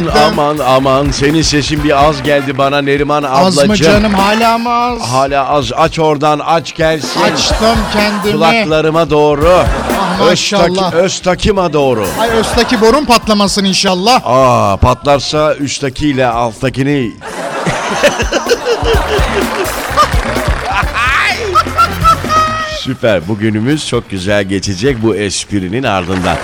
Günaydın. 0.00 0.20
aman 0.32 0.58
aman 0.58 1.10
senin 1.10 1.42
sesin 1.42 1.84
bir 1.84 2.04
az 2.08 2.22
geldi 2.22 2.58
bana 2.58 2.82
Neriman 2.82 3.22
Az 3.22 3.58
ablacığım. 3.58 3.68
mı 3.70 3.76
canım 3.76 4.14
hala 4.14 4.58
mı 4.58 4.70
az? 4.72 5.00
Hala 5.00 5.48
az 5.48 5.72
aç 5.76 5.98
oradan 5.98 6.38
aç 6.46 6.74
gelsin. 6.76 7.20
Açtım 7.20 7.78
kendimi. 7.92 8.32
Kulaklarıma 8.32 9.10
doğru. 9.10 9.64
Ah, 10.00 10.20
maşallah. 10.26 10.68
Öztaki, 10.68 10.96
Öztakim'a 10.96 11.72
doğru. 11.72 12.06
Ay 12.20 12.40
üstteki 12.40 12.80
borun 12.80 13.04
patlamasın 13.04 13.64
inşallah. 13.64 14.20
Aa 14.24 14.76
patlarsa 14.76 15.54
üsttekiyle 15.54 16.26
alttakini 16.26 17.12
Süper. 22.86 23.28
Bugünümüz 23.28 23.86
çok 23.88 24.10
güzel 24.10 24.44
geçecek 24.44 24.96
bu 25.02 25.16
esprinin 25.16 25.82
ardından. 25.82 26.36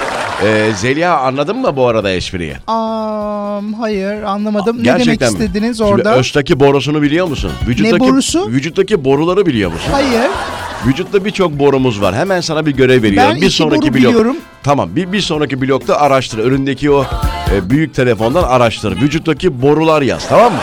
Ee, 0.45 0.71
Zeliha 0.77 1.19
anladın 1.19 1.57
mı 1.57 1.77
bu 1.77 1.87
arada 1.87 2.11
espriyi? 2.13 2.55
Am, 2.67 3.75
hayır 3.75 4.23
anlamadım. 4.23 4.79
ne 4.79 4.83
Gerçekten 4.83 5.29
demek 5.29 5.41
mi? 5.41 5.45
istediniz 5.47 5.79
Şimdi 5.79 5.91
orada? 5.91 6.15
Öztaki 6.17 6.61
borusunu 6.61 7.03
biliyor 7.03 7.27
musun? 7.27 7.51
Vücuttaki, 7.69 8.01
borusu? 8.01 8.49
Vücuttaki 8.49 9.05
boruları 9.05 9.47
biliyor 9.47 9.73
musun? 9.73 9.89
Hayır. 9.93 10.31
Vücutta 10.87 11.25
birçok 11.25 11.59
borumuz 11.59 12.01
var. 12.01 12.15
Hemen 12.15 12.41
sana 12.41 12.67
bir 12.67 12.71
görev 12.71 13.03
veriyorum. 13.03 13.31
Ben 13.31 13.41
bir 13.41 13.47
iki 13.47 13.57
sonraki 13.57 13.83
boru 13.83 13.87
blok. 13.87 13.95
biliyorum. 13.95 14.37
Tamam. 14.63 14.97
Bir, 14.97 15.13
bir 15.13 15.21
sonraki 15.21 15.61
blokta 15.61 15.97
araştır. 15.97 16.39
Önündeki 16.39 16.91
o 16.91 17.05
e, 17.55 17.71
büyük 17.71 17.95
telefondan 17.95 18.43
araştır. 18.43 19.01
Vücuttaki 19.01 19.63
borular 19.63 20.03
yaz. 20.03 20.29
Tamam 20.29 20.53
mı? 20.53 20.59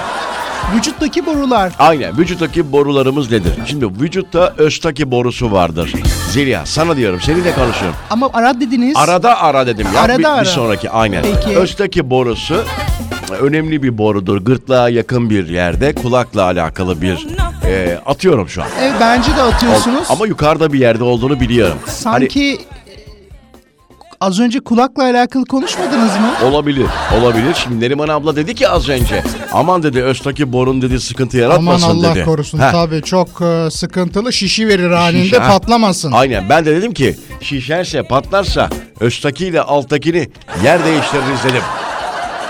Vücuttaki 0.76 1.26
borular. 1.26 1.74
Aynen. 1.80 2.18
Vücuttaki 2.18 2.72
borularımız 2.72 3.32
nedir? 3.32 3.52
Şimdi 3.66 3.86
vücutta 4.02 4.54
Öztaki 4.58 5.12
borusu 5.12 5.52
vardır. 5.52 5.94
Zeliha 6.32 6.66
sana 6.66 6.98
diyorum. 6.98 7.22
Seninle 7.22 7.54
konuşuyorum. 7.54 7.98
Ama 8.10 8.30
ara 8.34 8.60
dediniz. 8.60 8.96
Arada 8.98 9.42
ara 9.42 9.68
dedim 9.68 9.88
ya. 9.96 10.02
Arada 10.02 10.20
bir, 10.20 10.24
ara. 10.24 10.42
bir 10.42 10.46
sonraki 10.46 10.90
aynen. 10.90 11.24
Peki. 11.24 11.58
Öztaki 11.58 12.10
borusu 12.10 12.64
önemli 13.42 13.84
bir 13.84 13.98
borudur. 13.98 14.38
Gırtlağa 14.38 14.90
yakın 14.90 15.30
bir 15.30 15.50
yerde 15.50 15.96
kulakla 15.96 16.44
alakalı 16.44 17.02
bir 17.02 17.28
e, 17.66 18.00
atıyorum 18.06 18.50
şu 18.50 18.62
an. 18.62 18.68
Evet 18.82 18.94
bence 19.00 19.36
de 19.38 19.42
atıyorsunuz. 19.42 20.08
Ama 20.10 20.28
yukarıda 20.28 20.74
bir 20.74 20.80
yerde 20.80 21.04
olduğunu 21.04 21.40
biliyorum. 21.40 21.78
Hani 21.86 21.94
Sanki 21.94 22.60
az 24.22 24.40
önce 24.40 24.60
kulakla 24.60 25.04
alakalı 25.04 25.46
konuşmadınız 25.46 26.12
mı? 26.20 26.48
Olabilir, 26.52 26.86
olabilir. 27.22 27.54
Şimdi 27.64 27.80
Neriman 27.86 28.08
abla 28.08 28.36
dedi 28.36 28.56
ki 28.56 28.70
az 28.70 28.90
önce. 28.90 29.24
Aman 29.54 29.84
dedi 29.84 30.04
Öztaki 30.04 30.54
borun 30.54 30.82
dedi 30.82 31.00
sıkıntı 31.00 31.38
Aman 31.38 31.50
yaratmasın 31.50 31.88
Allah 31.90 32.16
dedi. 32.16 32.26
korusun 32.26 32.60
Heh, 32.60 32.72
tabii 32.72 33.02
çok 33.04 33.42
e, 33.42 33.70
sıkıntılı 33.72 34.34
şişi 34.34 34.68
verir 34.68 34.92
halinde 34.92 35.24
Şişe, 35.24 35.38
ha. 35.38 35.48
patlamasın. 35.52 36.12
Aynen 36.12 36.50
ben 36.50 36.66
de 36.66 36.76
dedim 36.76 36.94
ki 36.94 37.16
şişerse 37.42 38.04
patlarsa 38.04 38.70
Öztaki 39.00 39.46
ile 39.46 39.62
alttakini 39.62 40.30
yer 40.64 40.86
değiştiririz 40.86 41.44
dedim. 41.44 41.64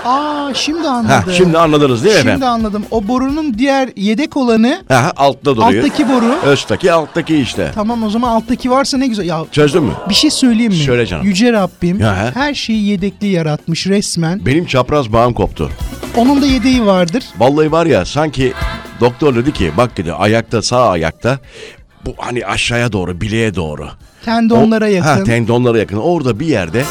Aa 0.04 0.54
şimdi 0.54 0.82
Heh, 0.82 0.90
anladım. 0.90 1.32
şimdi 1.36 1.58
anladınız 1.58 2.04
değil 2.04 2.14
mi 2.14 2.18
Şimdi 2.20 2.30
efendim? 2.30 2.48
anladım. 2.48 2.84
O 2.90 3.08
borunun 3.08 3.58
diğer 3.58 3.88
yedek 3.96 4.36
olanı 4.36 4.82
Heh, 4.88 5.10
altta 5.16 5.56
duruyor. 5.56 5.84
alttaki 5.84 6.08
boru. 6.08 6.34
Öztaki 6.44 6.92
alttaki 6.92 7.36
işte. 7.36 7.70
Tamam 7.74 8.02
o 8.02 8.10
zaman 8.10 8.28
alttaki 8.28 8.70
varsa 8.70 8.98
ne 8.98 9.06
güzel. 9.06 9.24
Ya 9.24 9.44
Çözdün 9.52 9.82
mü? 9.82 9.92
bir 10.08 10.14
şey 10.14 10.30
söyleyeyim 10.30 10.72
mi? 10.72 10.78
Söyle 10.78 11.06
canım. 11.06 11.26
Yüce 11.26 11.52
Rabbim 11.52 12.00
Ya 12.00 12.16
he. 12.26 12.30
her 12.40 12.54
şeyi 12.54 12.84
yedekli 12.86 13.26
yaratmış 13.26 13.86
resmen. 13.86 14.46
Benim 14.46 14.66
çapraz 14.66 15.12
bağım 15.12 15.32
koptu. 15.34 15.70
Onun 16.16 16.42
da 16.42 16.46
yedeği 16.46 16.86
vardır. 16.86 17.24
Vallahi 17.38 17.72
var 17.72 17.86
ya 17.86 18.04
sanki 18.04 18.52
doktor 19.00 19.34
dedi 19.34 19.52
ki 19.52 19.72
bak 19.76 19.96
dedi 19.96 20.12
ayakta 20.12 20.62
sağ 20.62 20.88
ayakta 20.90 21.38
bu 22.06 22.14
hani 22.18 22.46
aşağıya 22.46 22.92
doğru 22.92 23.20
bileğe 23.20 23.54
doğru. 23.54 23.88
Tendonlara 24.24 24.84
O- 24.84 24.88
yakın. 24.88 25.08
Ha, 25.08 25.24
tendonlara 25.24 25.78
yakın. 25.78 25.96
Orada 25.96 26.40
bir 26.40 26.46
yerde 26.46 26.84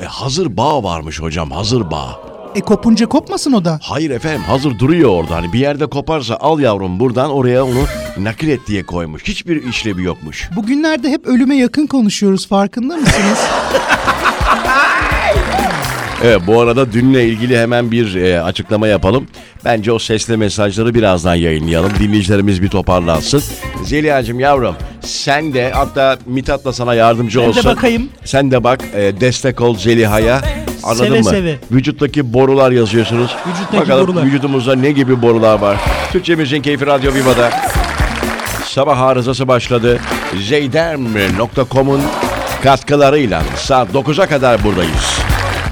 e, 0.00 0.04
hazır 0.04 0.56
bağ 0.56 0.82
varmış 0.82 1.20
hocam 1.20 1.50
hazır 1.50 1.90
bağ. 1.90 2.20
E 2.56 2.60
kopunca 2.60 3.06
kopmasın 3.06 3.52
o 3.52 3.64
da. 3.64 3.78
Hayır 3.82 4.10
efendim 4.10 4.42
hazır 4.46 4.78
duruyor 4.78 5.10
orada. 5.10 5.34
Hani 5.36 5.52
bir 5.52 5.58
yerde 5.58 5.86
koparsa 5.86 6.36
al 6.36 6.60
yavrum 6.60 7.00
buradan 7.00 7.30
oraya 7.30 7.64
onu 7.64 7.84
nakil 8.18 8.48
et 8.48 8.60
diye 8.66 8.86
koymuş. 8.86 9.24
Hiçbir 9.24 9.64
işlevi 9.64 10.02
yokmuş. 10.02 10.50
Bugünlerde 10.56 11.10
hep 11.10 11.26
ölüme 11.26 11.56
yakın 11.56 11.86
konuşuyoruz 11.86 12.48
farkında 12.48 12.96
mısınız? 12.96 13.38
Evet 16.24 16.40
bu 16.46 16.60
arada 16.60 16.92
dünle 16.92 17.28
ilgili 17.28 17.58
hemen 17.58 17.90
bir 17.90 18.14
e, 18.14 18.42
açıklama 18.42 18.86
yapalım. 18.88 19.26
Bence 19.64 19.92
o 19.92 19.98
sesli 19.98 20.36
mesajları 20.36 20.94
birazdan 20.94 21.34
yayınlayalım. 21.34 21.92
Dinleyicilerimiz 21.98 22.62
bir 22.62 22.68
toparlansın. 22.68 23.42
Zeliha'cığım 23.84 24.40
yavrum 24.40 24.74
sen 25.00 25.54
de 25.54 25.70
hatta 25.70 26.18
Mithat 26.26 26.64
da 26.64 26.72
sana 26.72 26.94
yardımcı 26.94 27.38
Ben 27.38 27.44
de 27.44 27.48
olsun. 27.48 27.64
bakayım. 27.64 28.08
Sen 28.24 28.50
de 28.50 28.64
bak 28.64 28.80
e, 28.94 29.20
destek 29.20 29.60
ol 29.60 29.76
Zeliha'ya. 29.78 30.40
Anladın 30.86 31.04
Seve 31.04 31.18
mı? 31.20 31.30
seve. 31.30 31.58
Vücuttaki 31.72 32.32
borular 32.32 32.70
yazıyorsunuz. 32.70 33.36
Vücuttaki 33.48 33.76
Bakalım 33.80 34.06
borular. 34.08 34.24
vücudumuzda 34.24 34.74
ne 34.76 34.90
gibi 34.90 35.22
borular 35.22 35.58
var. 35.58 35.76
Türkçe 36.12 36.34
Müziğin 36.34 36.62
Keyfi 36.62 36.86
Radyo 36.86 37.14
Viva'da. 37.14 37.50
Sabah 38.64 39.00
arızası 39.00 39.48
başladı. 39.48 39.98
Zeyderm.com'un 40.42 42.00
katkılarıyla 42.62 43.42
saat 43.56 43.88
9'a 43.94 44.26
kadar 44.26 44.64
buradayız. 44.64 45.18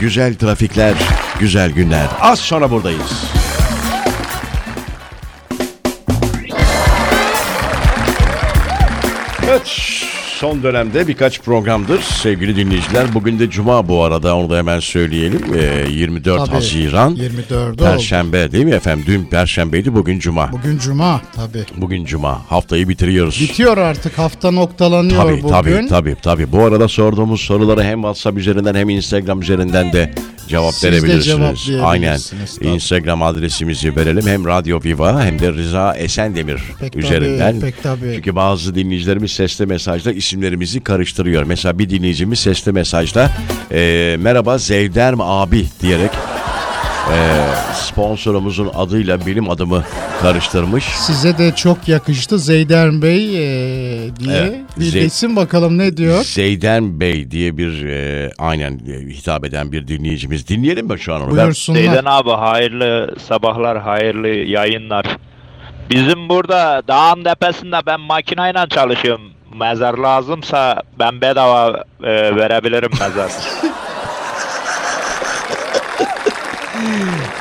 Güzel 0.01 0.35
trafikler, 0.35 0.95
güzel 1.41 1.71
günler. 1.71 2.07
Az 2.21 2.39
sonra 2.39 2.71
buradayız. 2.71 3.25
Evet, 9.49 9.67
son 10.45 10.63
dönemde 10.63 11.09
birkaç 11.09 11.41
programdır 11.41 12.01
sevgili 12.01 12.57
dinleyiciler. 12.57 13.15
Bugün 13.15 13.39
de 13.39 13.51
Cuma 13.51 13.89
bu 13.89 14.03
arada 14.03 14.37
onu 14.37 14.51
da 14.51 14.57
hemen 14.59 14.81
söyleyelim. 14.81 15.41
Ee, 15.55 15.87
24 15.91 16.39
Tabii, 16.39 16.51
Haziran. 16.51 17.17
24'ü 17.17 17.71
oldu. 17.73 17.85
Perşembe 17.85 18.53
değil 18.53 18.65
mi 18.65 18.71
efendim? 18.71 19.05
Dün 19.07 19.25
Perşembeydi, 19.25 19.95
bugün 19.95 20.19
Cuma. 20.19 20.53
Bugün 20.53 20.79
cuma 20.79 21.21
tabii. 21.37 21.65
Bugün 21.77 22.05
Cuma. 22.05 22.51
Haftayı 22.51 22.89
bitiriyoruz. 22.89 23.41
Bitiyor 23.41 23.77
artık 23.77 24.19
hafta 24.19 24.51
noktalanıyor 24.51 25.23
Tabii 25.23 25.43
bugün. 25.43 25.49
tabii 25.49 25.87
tabii 25.89 26.17
tabii. 26.23 26.53
Bu 26.53 26.63
arada 26.65 26.89
sorduğumuz 26.89 27.41
soruları 27.41 27.83
hem 27.83 27.97
WhatsApp 27.99 28.39
üzerinden 28.39 28.75
hem 28.75 28.89
Instagram 28.89 29.41
üzerinden 29.43 29.93
de 29.93 30.15
cevap 30.49 30.75
Siz 30.75 30.85
verebilirsiniz. 30.85 31.25
cevaplayabilirsiniz, 31.25 31.83
Aynen. 31.83 32.19
tabii. 32.61 32.69
Instagram 32.69 33.23
adresimizi 33.23 33.97
verelim. 33.97 34.27
Hem 34.27 34.47
Radyo 34.47 34.81
Viva 34.85 35.25
hem 35.25 35.39
de 35.39 35.53
Rıza 35.53 35.95
Esendemir 35.97 36.63
Pek 36.81 36.93
tabii, 36.93 37.05
üzerinden. 37.05 37.61
pek 37.61 37.83
tabii. 37.83 38.13
Çünkü 38.15 38.37
bazı 38.37 38.75
dinleyicilerimiz 38.75 39.33
sesli 39.33 39.67
mesajda 39.67 40.13
isimlerimizi 40.39 40.81
karıştırıyor. 40.85 41.43
Mesela 41.43 41.79
bir 41.79 41.91
dinleyicimiz 41.91 42.39
sesli 42.39 42.73
mesajda 42.73 43.31
e, 43.73 44.17
merhaba 44.19 44.59
Zevderm 44.59 45.21
abi 45.21 45.67
diyerek 45.83 46.11
e, 47.13 47.17
sponsorumuzun 47.75 48.71
adıyla 48.75 49.27
benim 49.27 49.51
adımı 49.51 49.85
karıştırmış. 50.23 50.85
Size 50.85 51.39
de 51.39 51.55
çok 51.55 51.89
yakıştı 51.89 52.39
Zeyder 52.39 53.03
Bey 53.03 53.25
e, 53.37 54.17
diye. 54.17 54.37
Evet, 54.37 54.61
Bir 54.79 54.85
Zey- 54.85 55.03
desin 55.03 55.37
bakalım 55.37 55.79
ne 55.79 55.97
diyor. 55.97 56.25
Zeyden 56.25 57.01
Bey 57.01 57.31
diye 57.31 57.57
bir 57.57 57.85
e, 57.87 58.31
aynen 58.39 58.73
e, 58.73 59.15
hitap 59.15 59.45
eden 59.45 59.73
bir 59.73 59.89
dinleyicimiz. 59.89 60.49
Dinleyelim 60.49 60.87
mi 60.87 60.99
şu 61.01 61.15
an 61.15 61.23
onu? 61.23 61.31
Buyursunlar. 61.31 61.79
Zeydan 61.79 62.05
abi 62.07 62.31
hayırlı 62.31 63.17
sabahlar, 63.29 63.79
hayırlı 63.81 64.29
yayınlar. 64.29 65.07
Bizim 65.91 66.29
burada 66.29 66.83
dağın 66.89 67.25
tepesinde 67.25 67.77
ben 67.87 68.01
makinayla 68.01 68.69
çalışıyorum. 68.69 69.34
Mezar 69.61 69.99
lazımsa 69.99 70.83
ben 70.99 71.21
bedava 71.21 71.85
e, 72.03 72.37
verebilirim 72.37 72.91
mezar. 73.01 73.31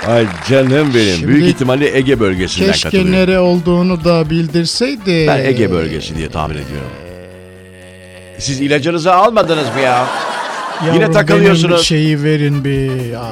Ay 0.07 0.25
canım 0.49 0.91
benim. 0.95 1.15
Şimdi 1.15 1.27
Büyük 1.27 1.47
ihtimalle 1.47 1.97
Ege 1.97 2.19
bölgesinden 2.19 2.71
Keşke 2.71 2.89
katılıyor. 2.89 3.11
nere 3.17 3.39
olduğunu 3.39 4.03
da 4.03 4.29
bildirseydi. 4.29 5.25
Ben 5.27 5.45
Ege 5.45 5.71
bölgesi 5.71 6.15
diye 6.15 6.29
tahmin 6.29 6.55
ediyorum. 6.55 6.91
Siz 8.39 8.61
ilacınızı 8.61 9.13
almadınız 9.13 9.67
mı 9.75 9.79
ya? 9.81 10.05
Yavrum, 10.85 10.93
Yine 11.01 11.11
takılıyorsunuz. 11.11 11.71
benim 11.73 11.83
şeyi 11.83 12.23
verin 12.23 12.63
bir. 12.63 13.13
Aa, 13.13 13.23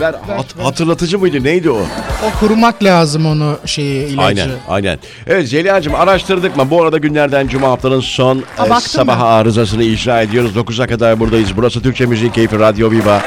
Ver, 0.00 0.14
hat- 0.26 0.64
hatırlatıcı 0.64 1.18
mıydı? 1.18 1.44
Neydi 1.44 1.70
o? 1.70 1.80
o 2.26 2.38
kurumak 2.40 2.84
lazım 2.84 3.26
onu 3.26 3.58
şeyi 3.66 4.06
ilacı. 4.06 4.42
Aynen, 4.42 4.54
aynen. 4.68 4.98
Evet 5.26 5.48
Zeliha'cığım 5.48 5.94
araştırdık 5.94 6.56
mı? 6.56 6.70
Bu 6.70 6.82
arada 6.82 6.98
günlerden 6.98 7.48
Cuma 7.48 7.68
haftanın 7.68 8.00
son 8.00 8.42
Ha, 8.56 8.66
e, 8.78 8.80
sabah 8.80 9.18
mı? 9.18 9.24
arızasını 9.26 9.82
icra 9.84 10.22
ediyoruz. 10.22 10.56
9'a 10.56 10.86
kadar 10.86 11.20
buradayız. 11.20 11.56
Burası 11.56 11.82
Türkçe 11.82 12.06
Müziğin 12.06 12.32
Keyfi 12.32 12.58
Radyo 12.58 12.90
Viva. 12.90 13.20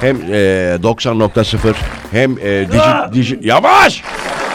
Hem 0.00 0.16
e, 0.16 0.28
90.0 0.82 1.74
hem 2.12 2.38
e, 2.38 2.68
diji, 2.72 3.12
diji... 3.12 3.38
Yavaş! 3.42 4.02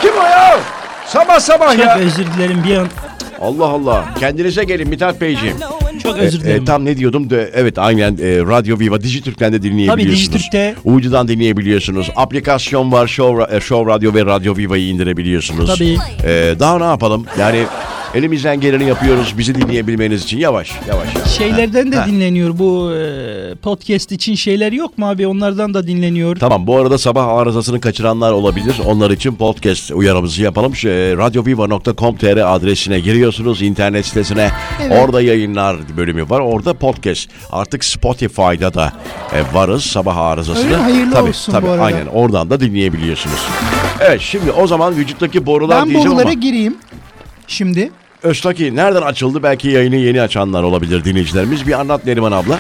Kim 0.02 0.12
o 0.22 0.24
ya? 0.24 0.60
Sabah 1.08 1.40
sabah 1.40 1.72
Çok 1.72 1.80
ya. 1.86 1.98
özür 1.98 2.26
dilerim 2.28 2.64
bir 2.68 2.78
an. 2.78 2.88
Allah 3.42 3.66
Allah. 3.66 4.06
Kendinize 4.20 4.64
gelin 4.64 4.90
Mithat 4.90 5.22
Beyciğim. 5.22 5.58
Çok 6.04 6.18
E, 6.18 6.22
özür 6.22 6.40
e, 6.40 6.44
dilerim. 6.44 6.66
tam 6.66 6.86
ne 6.86 6.98
diyordum? 6.98 7.30
De, 7.30 7.52
evet 7.54 7.78
aynen 7.80 8.12
e, 8.14 8.38
Radyo 8.38 8.80
Viva 8.80 9.02
Dijitürk'ten 9.02 9.54
de 9.54 9.62
dinleyebiliyorsunuz. 9.62 10.28
Tabii 10.28 10.34
Dijitürk'te. 10.34 10.76
Uydudan 10.84 11.28
dinleyebiliyorsunuz. 11.28 12.10
Aplikasyon 12.16 12.92
var 12.92 13.08
Show, 13.08 13.56
e, 13.58 13.60
Show 13.62 13.94
Radio 13.94 14.14
ve 14.14 14.26
Radyo 14.26 14.58
Viva'yı 14.58 14.88
indirebiliyorsunuz. 14.88 15.68
Tabii. 15.78 15.98
E, 16.24 16.56
daha 16.60 16.78
ne 16.78 16.84
yapalım? 16.84 17.26
Yani 17.40 17.64
Elimizden 18.18 18.60
geleni 18.60 18.88
yapıyoruz 18.88 19.36
bizi 19.38 19.56
dinleyebilmeniz 19.56 20.24
için. 20.24 20.38
Yavaş 20.38 20.72
yavaş. 20.88 21.16
yavaş. 21.16 21.32
Şeylerden 21.32 21.92
de 21.92 21.96
Ha. 21.96 22.08
dinleniyor 22.08 22.60
bu 22.60 22.92
e, 22.94 23.56
podcast 23.56 24.12
için 24.12 24.36
şeyler 24.36 24.72
yok 24.72 24.98
mu 24.98 25.10
abi? 25.10 25.28
Onlardan 25.28 25.74
da 25.74 25.88
dinleniyor. 25.88 26.36
Tamam 26.36 26.68
bu 26.68 26.78
arada 26.78 26.98
sabah 26.98 27.28
arızasını 27.28 27.82
kaçıranlar 27.82 28.32
olabilir. 28.32 28.76
Onlar 28.86 29.12
için 29.12 29.36
podcast 29.36 29.92
uyarımızı 29.92 30.42
yapalım. 30.42 30.76
Şu, 30.76 30.90
e, 30.90 31.18
radyoviva.com.tr 31.18 32.56
adresine 32.56 33.00
giriyorsunuz 33.00 33.62
internet 33.62 34.06
sitesine. 34.06 34.52
Evet. 34.82 35.04
Orada 35.04 35.22
yayınlar 35.22 35.78
bölümü 35.98 36.30
var. 36.30 36.40
Orada 36.40 36.74
podcast. 36.74 37.30
Artık 37.52 37.86
Spotify'da 37.86 38.74
da 38.74 38.94
e, 39.34 39.56
varız 39.56 39.84
sabah 39.84 40.18
arızasını. 40.18 40.66
Öyle? 40.66 40.76
Hayırlı 40.76 41.14
tabii, 41.14 41.30
olsun 41.30 41.52
tabii, 41.52 41.68
bu 41.68 41.72
arada. 41.72 41.84
Aynen 41.84 42.06
oradan 42.06 42.50
da 42.50 42.60
dinleyebiliyorsunuz. 42.60 43.40
Evet 44.02 44.22
şimdi 44.22 44.52
o 44.52 44.68
zaman 44.68 44.96
vücuttaki 44.96 45.46
borular 45.46 45.80
Ben 45.80 45.86
diyeceğim 45.86 46.12
borulara 46.12 46.26
ama 46.26 46.34
gireyim. 46.34 46.78
Şimdi 47.48 47.92
Öztaki 48.24 48.76
nereden 48.76 49.02
açıldı? 49.02 49.44
Belki 49.44 49.68
yayını 49.68 49.96
yeni 49.96 50.22
açanlar 50.22 50.64
olabilir 50.64 51.04
dinleyicilerimiz. 51.06 51.68
Bir 51.68 51.80
anlat 51.80 52.06
Neriman 52.06 52.32
abla. 52.32 52.60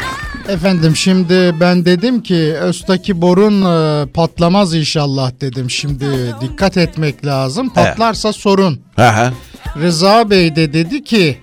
Efendim 0.50 0.95
şimdi 0.95 1.56
ben 1.59 1.86
dedim 1.86 2.24
ki 2.24 2.54
Öztaki 2.62 3.21
borun 3.21 3.62
e, 3.62 4.06
patlamaz 4.06 4.75
inşallah 4.75 5.31
dedim. 5.42 5.69
Şimdi 5.69 6.06
dikkat 6.42 6.77
etmek 6.77 7.25
lazım. 7.25 7.69
Patlarsa 7.69 8.33
sorun. 8.33 8.80
Hı 8.95 9.09
hı. 9.09 9.31
Rıza 9.81 10.30
Bey 10.30 10.56
de 10.56 10.74
dedi 10.74 11.04
ki 11.04 11.38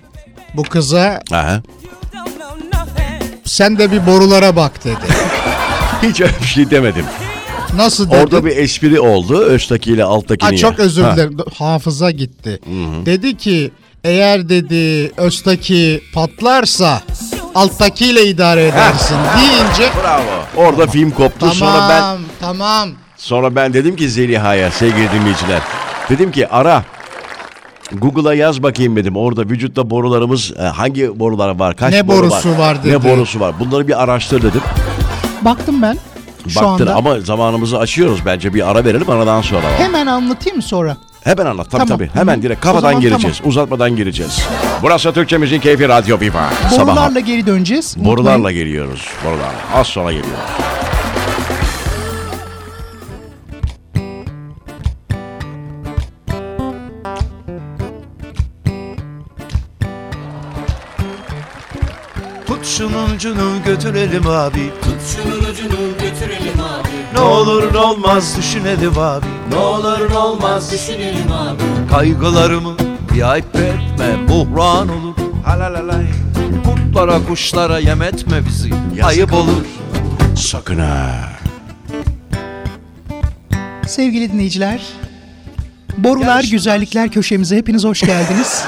bu 0.53 0.63
kıza 0.63 1.21
hı 1.29 1.35
hı. 1.39 1.61
sen 3.43 3.77
de 3.79 3.91
bir 3.91 4.05
borulara 4.07 4.55
bak 4.55 4.85
dedi. 4.85 4.95
Hiç 6.03 6.21
öyle 6.21 6.33
bir 6.41 6.47
şey 6.47 6.71
demedim. 6.71 7.05
Nasıl 7.75 8.07
dedi? 8.11 8.15
Orada 8.15 8.45
bir 8.45 8.57
espri 8.57 8.99
oldu. 8.99 9.39
Öztaki 9.39 9.91
ile 9.91 10.03
alttakini. 10.03 10.57
Çok 10.57 10.79
özür 10.79 11.03
Ha. 11.03 11.15
dilerim. 11.15 11.37
Hafıza 11.57 12.11
gitti. 12.11 12.59
Dedi 13.05 13.37
ki 13.37 13.71
eğer 14.05 14.49
dedi 14.49 15.11
Öztaki 15.17 16.01
patlarsa 16.13 17.01
alttakiyle 17.55 18.25
idare 18.27 18.67
edersin 18.67 19.17
deyince 19.37 19.89
Bravo. 20.03 20.67
Orada 20.67 20.87
film 20.87 21.11
koptu. 21.11 21.39
tamam 21.39 21.53
Sonra 21.55 21.89
ben 21.89 22.17
tamam 22.39 22.89
sonra 23.17 23.55
ben 23.55 23.73
dedim 23.73 23.95
ki 23.95 24.09
Zeliha'ya 24.09 24.71
sevgili 24.71 25.11
dinleyiciler. 25.11 25.61
Dedim 26.09 26.31
ki 26.31 26.47
ara 26.47 26.83
Google'a 27.91 28.33
yaz 28.33 28.63
bakayım 28.63 28.95
dedim. 28.95 29.15
Orada 29.17 29.41
vücutta 29.41 29.89
borularımız 29.89 30.51
e, 30.59 30.61
hangi 30.63 31.19
borular 31.19 31.59
var? 31.59 31.75
Kaç 31.75 31.93
Ne 31.93 32.07
boru 32.07 32.17
borusu 32.17 32.57
var 32.57 32.83
dedi. 32.83 32.93
Ne 32.93 33.03
borusu 33.03 33.39
var? 33.39 33.55
Bunları 33.59 33.87
bir 33.87 34.03
araştır 34.03 34.41
dedim. 34.41 34.61
baktım 35.41 35.81
ben 35.81 35.97
şu 36.49 36.55
Baktın 36.61 36.87
anda. 36.87 36.95
ama 36.95 37.19
zamanımızı 37.19 37.79
aşıyoruz 37.79 38.19
bence. 38.25 38.53
Bir 38.53 38.69
ara 38.71 38.85
verelim 38.85 39.09
aradan 39.09 39.41
sonra. 39.41 39.61
Hemen 39.77 40.07
anlatayım 40.07 40.61
sonra? 40.61 40.97
Hemen 41.25 41.45
anlat 41.45 41.71
tabii 41.71 41.85
Tamam. 41.85 41.97
tabii. 41.97 42.09
Hemen 42.19 42.41
direkt 42.41 42.61
kafadan 42.61 42.81
zaman 42.89 43.01
gireceğiz. 43.01 43.41
Uzatmadan 43.45 43.95
gireceğiz. 43.95 44.39
Burası 44.81 45.13
Türkçemizin 45.13 45.59
keyfi 45.59 45.89
Radyo 45.89 46.19
Viva. 46.19 46.49
Sabah 46.69 46.87
Borularla 46.95 47.19
geri 47.19 47.47
döneceğiz. 47.47 47.95
borularla 47.97 48.51
geliyoruz. 48.51 49.05
Borularla. 49.25 49.53
Az 49.73 49.87
sonra 49.87 50.11
geliyoruz. 50.11 50.39
Tut 62.47 62.65
şunun 62.65 63.15
ucunu 63.15 63.63
götürelim 63.65 64.27
abi 64.27 64.69
Tut 64.81 65.01
şunun 65.15 65.39
ucunu 65.51 65.77
Ne 67.15 67.21
olur 67.21 67.73
ne 67.73 67.77
olmaz 67.77 68.37
düşünelim 68.37 68.97
abi 68.99 69.25
Ne 69.51 69.55
olur 69.57 70.09
ne 70.11 70.17
olmaz 70.17 70.71
düşünelim 70.71 71.31
abi 71.31 71.89
Kaygılarımı 71.91 72.73
bir 73.13 73.31
ayıp 73.31 73.55
etme 73.55 74.27
buhran 74.29 74.89
olur 74.89 75.15
Halalalay 75.45 76.05
Kurtlara 76.65 77.25
kuşlara 77.27 77.79
yem 77.79 78.01
etme 78.01 78.45
bizi 78.45 78.69
Ayıp 79.03 79.33
olur 79.33 79.65
Sakın 80.35 80.79
ha. 80.79 81.29
Sevgili 83.87 84.31
dinleyiciler, 84.31 84.81
Borular 85.97 86.43
Güzellikler 86.43 87.09
köşemize 87.11 87.57
hepiniz 87.57 87.83
hoş 87.83 88.01
geldiniz. 88.01 88.63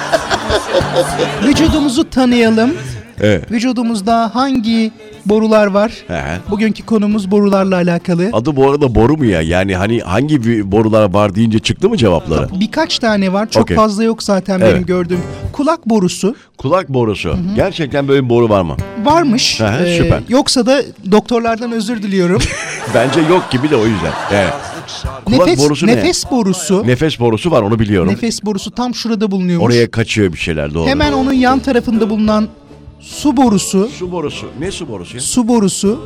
Vücudumuzu 1.43 2.09
tanıyalım. 2.09 2.73
Evet. 3.21 3.51
Vücudumuzda 3.51 4.31
hangi 4.33 4.91
borular 5.29 5.67
var? 5.67 5.91
He. 6.07 6.21
Bugünkü 6.49 6.85
konumuz 6.85 7.31
borularla 7.31 7.75
alakalı. 7.75 8.29
Adı 8.33 8.55
bu 8.55 8.71
arada 8.71 8.95
boru 8.95 9.17
mu 9.17 9.25
ya? 9.25 9.41
Yani 9.41 9.75
hani 9.75 9.99
hangi 9.99 10.43
bir 10.45 10.71
borular 10.71 11.13
var 11.13 11.35
deyince 11.35 11.59
çıktı 11.59 11.89
mı 11.89 11.97
cevapları? 11.97 12.47
Birkaç 12.59 12.99
tane 12.99 13.33
var. 13.33 13.49
Çok 13.49 13.63
Okey. 13.63 13.77
fazla 13.77 14.03
yok 14.03 14.23
zaten 14.23 14.59
Evet. 14.59 14.73
benim 14.73 14.85
gördüğüm. 14.85 15.19
Kulak 15.53 15.85
borusu 15.89 16.35
Kulak 16.57 16.89
borusu. 16.89 17.35
Gerçekten 17.55 18.07
böyle 18.07 18.23
bir 18.25 18.29
boru 18.29 18.49
var 18.49 18.61
mı? 18.61 18.75
varmış. 19.03 19.59
Hı, 19.59 19.63
Ee, 19.85 19.97
süper. 19.97 20.19
yoksa 20.29 20.65
da 20.65 20.81
doktorlardan 21.11 21.71
özür 21.71 22.03
diliyorum. 22.03 22.41
Bence 22.93 23.19
yok 23.19 23.45
gibi 23.51 23.69
de 23.69 23.75
o 23.75 23.85
yüzden. 23.85 24.11
Evet. 24.31 24.53
Kulak 25.25 25.39
nefes 25.47 25.59
borusu 25.65 25.87
ne? 25.87 25.95
nefes 25.95 26.31
borusu. 26.31 26.87
Nefes 26.87 27.19
borusu 27.19 27.51
var 27.51 27.61
onu 27.61 27.79
biliyorum. 27.79 28.11
Nefes 28.11 28.43
borusu 28.45 28.71
tam 28.71 28.95
şurada 28.95 29.31
bulunuyormuş. 29.31 29.65
Oraya 29.67 29.91
kaçıyor 29.91 30.33
bir 30.33 30.37
şeyler 30.37 30.73
doğru. 30.73 30.87
Hemen 30.89 31.13
onun 31.13 31.33
yan 31.33 31.59
tarafında 31.59 32.09
bulunan 32.09 32.47
su 32.99 33.37
borusu. 33.37 33.89
Su 33.89 34.11
borusu. 34.11 34.47
Ne 34.59 34.71
su 34.71 34.89
borusu 34.89 35.15
ya? 35.15 35.21
Su 35.21 35.47
borusu. 35.47 35.99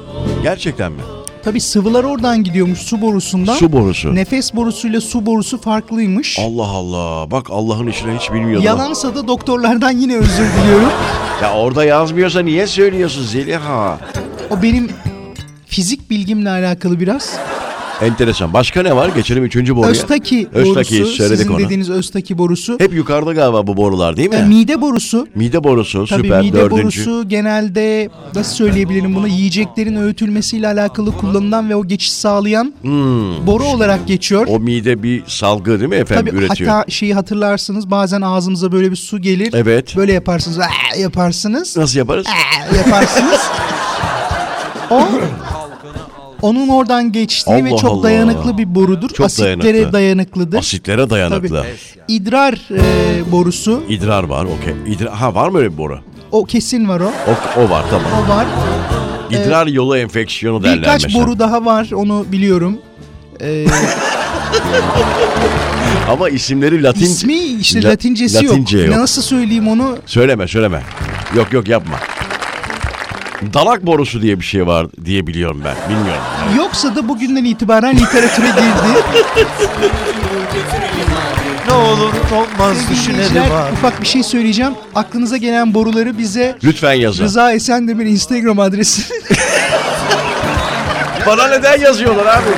Gerçekten 0.43 0.91
mi? 0.91 1.01
Tabi 1.43 1.61
sıvılar 1.61 2.03
oradan 2.03 2.43
gidiyormuş 2.43 2.79
su 2.79 3.01
borusundan. 3.01 3.55
Su 3.55 3.71
borusu. 3.73 4.15
Nefes 4.15 4.53
borusuyla 4.53 5.01
su 5.01 5.25
borusu 5.25 5.61
farklıymış. 5.61 6.39
Allah 6.39 6.67
Allah. 6.67 7.31
Bak 7.31 7.47
Allah'ın 7.49 7.87
işini 7.87 8.17
hiç 8.17 8.31
bilmiyordum. 8.33 8.65
Yalansa 8.65 9.15
da 9.15 9.27
doktorlardan 9.27 9.91
yine 9.91 10.17
özür 10.17 10.49
diliyorum. 10.61 10.89
Ya 11.41 11.53
orada 11.53 11.85
yazmıyorsa 11.85 12.39
niye 12.41 12.67
söylüyorsun 12.67 13.23
Zeliha? 13.23 13.99
O 14.49 14.61
benim 14.63 14.89
fizik 15.65 16.09
bilgimle 16.09 16.49
alakalı 16.49 16.99
biraz. 16.99 17.37
Enteresan. 18.01 18.53
Başka 18.53 18.81
ne 18.81 18.95
var? 18.95 19.09
Geçelim 19.15 19.43
üçüncü 19.43 19.75
boruya. 19.75 19.91
Öztaki, 19.91 20.47
Öztaki, 20.53 20.99
borusu, 20.99 21.15
söyledik 21.15 21.37
sizin 21.37 21.53
onu. 21.53 21.59
dediğiniz 21.59 21.89
Öztaki 21.89 22.37
borusu. 22.37 22.79
Hep 22.79 22.93
yukarıda 22.93 23.33
galiba 23.33 23.67
bu 23.67 23.77
borular 23.77 24.17
değil 24.17 24.29
mi? 24.29 24.35
E, 24.35 24.45
mide 24.45 24.81
borusu. 24.81 25.27
Mide 25.35 25.63
borusu 25.63 26.05
Tabii 26.05 26.23
süper 26.23 26.41
mide 26.41 26.57
dördüncü. 26.57 26.83
borusu 26.83 27.29
genelde 27.29 28.09
nasıl 28.35 28.55
söyleyebilirim 28.55 29.15
bunu 29.15 29.27
yiyeceklerin 29.27 29.95
öğütülmesiyle 29.95 30.67
alakalı 30.67 31.17
kullanılan 31.17 31.69
ve 31.69 31.75
o 31.75 31.87
geçiş 31.87 32.11
sağlayan 32.11 32.73
boru 33.47 33.63
olarak 33.63 34.07
geçiyor. 34.07 34.47
Hmm. 34.47 34.53
O 34.55 34.59
mide 34.59 35.03
bir 35.03 35.23
salgı 35.27 35.79
değil 35.79 35.89
mi 35.89 35.95
efendim 35.95 36.25
Tabii 36.25 36.45
üretiyor? 36.45 36.69
hatta 36.71 36.91
şeyi 36.91 37.13
hatırlarsınız 37.13 37.91
bazen 37.91 38.21
ağzımıza 38.21 38.71
böyle 38.71 38.91
bir 38.91 38.95
su 38.95 39.19
gelir. 39.21 39.53
Evet. 39.53 39.97
Böyle 39.97 40.13
yaparsınız. 40.13 40.59
"Aa!" 40.59 40.95
yaparsınız. 40.99 41.77
Nasıl 41.77 41.97
yaparız? 41.99 42.25
"Aa!" 42.27 42.75
yaparsınız. 42.75 43.39
o 44.91 45.01
onun 46.41 46.67
oradan 46.67 47.11
geçtiği 47.11 47.65
ve 47.65 47.69
Allah 47.69 47.77
çok 47.77 47.91
Allah. 47.91 48.03
dayanıklı 48.03 48.57
bir 48.57 48.75
borudur. 48.75 49.09
Çok 49.09 49.25
Asitlere 49.25 49.61
dayanıklı. 49.63 49.93
dayanıklıdır. 49.93 50.57
Asitlere 50.59 51.09
dayanıklı. 51.09 51.47
Tabii. 51.57 51.67
İdrar 52.07 52.53
e, 52.71 53.31
borusu. 53.31 53.83
İdrar 53.89 54.23
var 54.23 54.45
okey. 54.45 54.73
İdrar, 54.95 55.13
ha 55.13 55.35
var 55.35 55.49
mı 55.49 55.57
öyle 55.57 55.71
bir 55.73 55.77
boru? 55.77 55.99
O 56.31 56.45
kesin 56.45 56.89
var 56.89 56.99
o. 56.99 57.05
O, 57.05 57.61
o 57.61 57.69
var 57.69 57.85
tamam. 57.89 58.07
O 58.25 58.29
var. 58.29 58.45
İdrar 59.31 59.67
yolu 59.67 59.97
enfeksiyonu 59.97 60.63
derler 60.63 60.77
Birkaç 60.77 61.03
mesela. 61.03 61.23
boru 61.25 61.39
daha 61.39 61.65
var 61.65 61.91
onu 61.95 62.25
biliyorum. 62.31 62.77
Ee, 63.41 63.65
Ama 66.09 66.29
isimleri 66.29 66.83
Latin... 66.83 67.01
ismi 67.01 67.33
işte 67.37 67.83
La- 67.83 67.89
latincesi 67.89 68.35
Latince 68.47 68.77
yok. 68.77 68.87
yok. 68.87 68.95
Nasıl 68.97 69.21
söyleyeyim 69.21 69.67
onu? 69.67 69.97
Söyleme 70.05 70.47
söyleme. 70.47 70.83
Yok 71.35 71.53
yok 71.53 71.67
yapma. 71.67 71.95
Dalak 73.53 73.85
borusu 73.85 74.21
diye 74.21 74.39
bir 74.39 74.45
şey 74.45 74.67
var 74.67 74.87
diye 75.05 75.27
biliyorum 75.27 75.61
ben. 75.65 75.75
Bilmiyorum. 75.89 76.21
Yoksa 76.57 76.95
da 76.95 77.07
bugünden 77.07 77.45
itibaren 77.45 77.97
literatüre 77.97 78.47
girdi. 78.47 79.03
Ne 81.67 81.73
olur 81.73 82.13
olmaz 82.35 82.77
düşünelim 82.91 83.29
Dinleyiciler, 83.29 83.41
abi 83.67 83.73
ufak 83.73 84.01
bir 84.01 84.07
şey 84.07 84.23
söyleyeceğim. 84.23 84.73
Aklınıza 84.95 85.37
gelen 85.37 85.73
boruları 85.73 86.17
bize 86.17 86.57
Lütfen 86.63 86.93
yazın. 86.93 87.23
Rıza 87.23 87.51
Esendemir 87.51 88.05
Instagram 88.05 88.59
adresi. 88.59 89.13
Bana 91.27 91.47
neden 91.47 91.79
yazıyorlar 91.79 92.25
abi? 92.25 92.49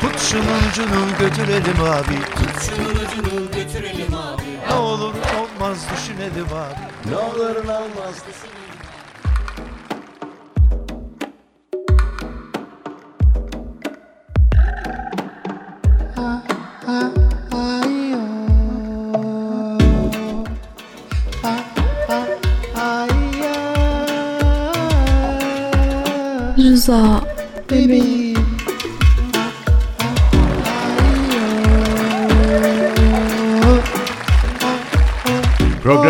Tut 0.00 0.20
şunun 0.30 0.42
ucunu 0.72 1.06
götürelim 1.20 1.80
abi 1.82 2.14
Tut 2.36 2.62
şunun 2.66 2.90
ucunu 2.90 3.45
ne 5.66 5.70
olmaz 5.70 5.86
düşünelim 5.96 6.46
abi 6.46 7.10
Ne 7.10 7.16
olur 7.16 7.66
ne 7.66 7.72
olmaz. 7.72 8.14
Düşünelim 8.28 8.66
Rıza. 26.58 27.20
Bebeğim. 27.70 28.25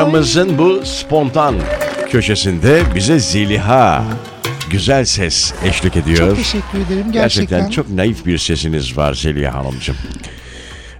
Programımızın 0.06 0.58
bu 0.58 0.80
spontan 0.84 1.54
köşesinde 2.10 2.82
bize 2.94 3.18
Zeliha 3.18 4.04
güzel 4.70 5.04
ses 5.04 5.54
eşlik 5.64 5.96
ediyor. 5.96 6.18
Çok 6.28 6.36
teşekkür 6.36 6.78
ederim 6.78 7.12
Gerçekten, 7.12 7.58
gerçekten. 7.58 7.70
çok 7.70 7.90
naif 7.90 8.26
bir 8.26 8.38
sesiniz 8.38 8.96
var 8.96 9.14
Zeliha 9.14 9.54
Hanımcığım. 9.54 9.96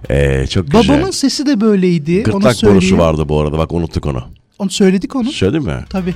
Ee, 0.09 0.47
çok 0.49 0.71
güzel. 0.71 0.87
Babamın 0.97 1.11
sesi 1.11 1.45
de 1.45 1.61
böyleydi. 1.61 2.15
onu 2.15 2.23
Gırtlak 2.23 2.43
borusu 2.43 2.59
söyleyeyim. 2.59 2.99
vardı 2.99 3.29
bu 3.29 3.39
arada 3.41 3.57
bak 3.57 3.71
unuttuk 3.71 4.05
onu. 4.05 4.23
Onu 4.59 4.69
söyledik 4.69 5.15
onu. 5.15 5.31
Söyledin 5.31 5.63
mi? 5.63 5.85
Tabii. 5.89 6.13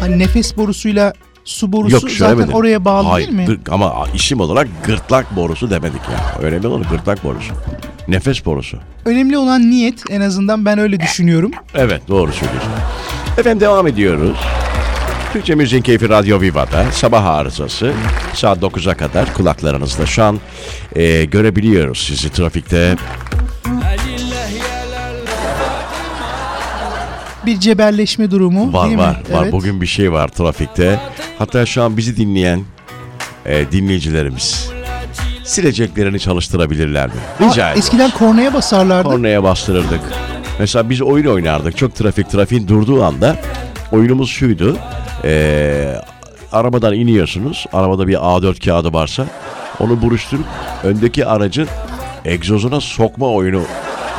Hani 0.00 0.18
nefes 0.18 0.56
borusuyla 0.56 1.12
su 1.44 1.72
borusu 1.72 1.92
Yok 1.94 2.00
zaten 2.02 2.14
söylemedim. 2.16 2.54
oraya 2.54 2.84
bağlı 2.84 3.08
Hayır, 3.08 3.26
değil 3.28 3.38
mi? 3.38 3.44
gır- 3.46 3.60
ama 3.72 4.06
isim 4.14 4.40
olarak 4.40 4.68
gırtlak 4.86 5.36
borusu 5.36 5.70
demedik 5.70 6.00
ya. 6.12 6.42
Öyle 6.44 6.58
mi 6.58 6.66
olur 6.66 6.84
gırtlak 6.90 7.24
borusu? 7.24 7.54
Nefes 8.08 8.44
borusu. 8.46 8.78
Önemli 9.04 9.38
olan 9.38 9.70
niyet 9.70 10.02
en 10.10 10.20
azından 10.20 10.64
ben 10.64 10.78
öyle 10.78 11.00
düşünüyorum. 11.00 11.50
Evet 11.74 12.02
doğru 12.08 12.32
söylüyorsun. 12.32 12.70
Efendim 13.38 13.60
devam 13.60 13.86
ediyoruz. 13.86 14.36
Türkçe 15.32 15.54
Müziğin 15.54 15.82
Keyfi 15.82 16.08
Radyo 16.08 16.40
Viva'da 16.40 16.84
sabah 16.92 17.24
arızası 17.24 17.92
saat 18.34 18.58
9'a 18.62 18.94
kadar 18.94 19.34
kulaklarınızda 19.34 20.06
şu 20.06 20.24
an 20.24 20.38
e, 20.96 21.24
görebiliyoruz 21.24 21.98
sizi 21.98 22.30
trafikte. 22.32 22.96
Bir 27.46 27.60
cebelleşme 27.60 28.30
durumu 28.30 28.72
Var 28.72 28.86
değil 28.88 28.98
var 28.98 29.10
mi? 29.28 29.34
var 29.34 29.42
Evet. 29.42 29.52
bugün 29.52 29.80
bir 29.80 29.86
şey 29.86 30.12
var 30.12 30.28
trafikte. 30.28 31.00
Hatta 31.38 31.66
şu 31.66 31.82
an 31.82 31.96
bizi 31.96 32.16
dinleyen 32.16 32.62
e, 33.46 33.72
dinleyicilerimiz 33.72 34.70
sileceklerini 35.44 36.20
çalıştırabilirler 36.20 37.06
mi? 37.06 37.12
Rica 37.40 37.52
ediyorum. 37.52 37.78
eskiden 37.78 38.10
kornaya 38.10 38.54
basarlardı. 38.54 39.08
Kornaya 39.08 39.42
bastırırdık. 39.42 40.00
Mesela 40.58 40.90
biz 40.90 41.02
oyun 41.02 41.26
oynardık. 41.26 41.76
Çok 41.76 41.94
trafik 41.94 42.30
trafiğin 42.30 42.68
durduğu 42.68 43.04
anda 43.04 43.36
oyunumuz 43.92 44.30
şuydu. 44.30 44.76
Ee, 45.24 45.94
arabadan 46.52 46.94
iniyorsunuz. 46.94 47.66
Arabada 47.72 48.08
bir 48.08 48.14
A4 48.14 48.64
kağıdı 48.64 48.92
varsa 48.92 49.26
onu 49.80 50.02
buruşturup 50.02 50.44
öndeki 50.84 51.26
aracın 51.26 51.68
egzozuna 52.24 52.80
sokma 52.80 53.26
oyunu 53.26 53.62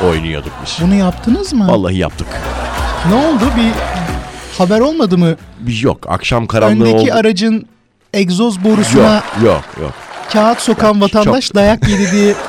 oynuyorduk 0.08 0.52
biz. 0.66 0.78
Bunu 0.86 0.94
yaptınız 0.94 1.52
mı? 1.52 1.68
Vallahi 1.68 1.96
yaptık. 1.96 2.26
Ne 3.08 3.14
oldu? 3.14 3.44
Bir 3.56 3.95
haber 4.58 4.80
olmadı 4.80 5.18
mı? 5.18 5.36
Yok. 5.82 5.98
Akşam 6.08 6.46
karanlığı 6.46 6.84
Öndeki 6.84 7.12
oldu. 7.12 7.18
aracın 7.20 7.66
egzoz 8.14 8.64
borusuna 8.64 9.14
Yok 9.14 9.24
yok 9.44 9.64
yok. 9.82 9.92
kağıt 10.32 10.60
sokan 10.60 10.94
Ya, 10.94 11.00
vatandaş 11.00 11.46
çok- 11.46 11.54
dayak 11.54 11.88
yedi 11.88 12.12
diye. 12.12 12.34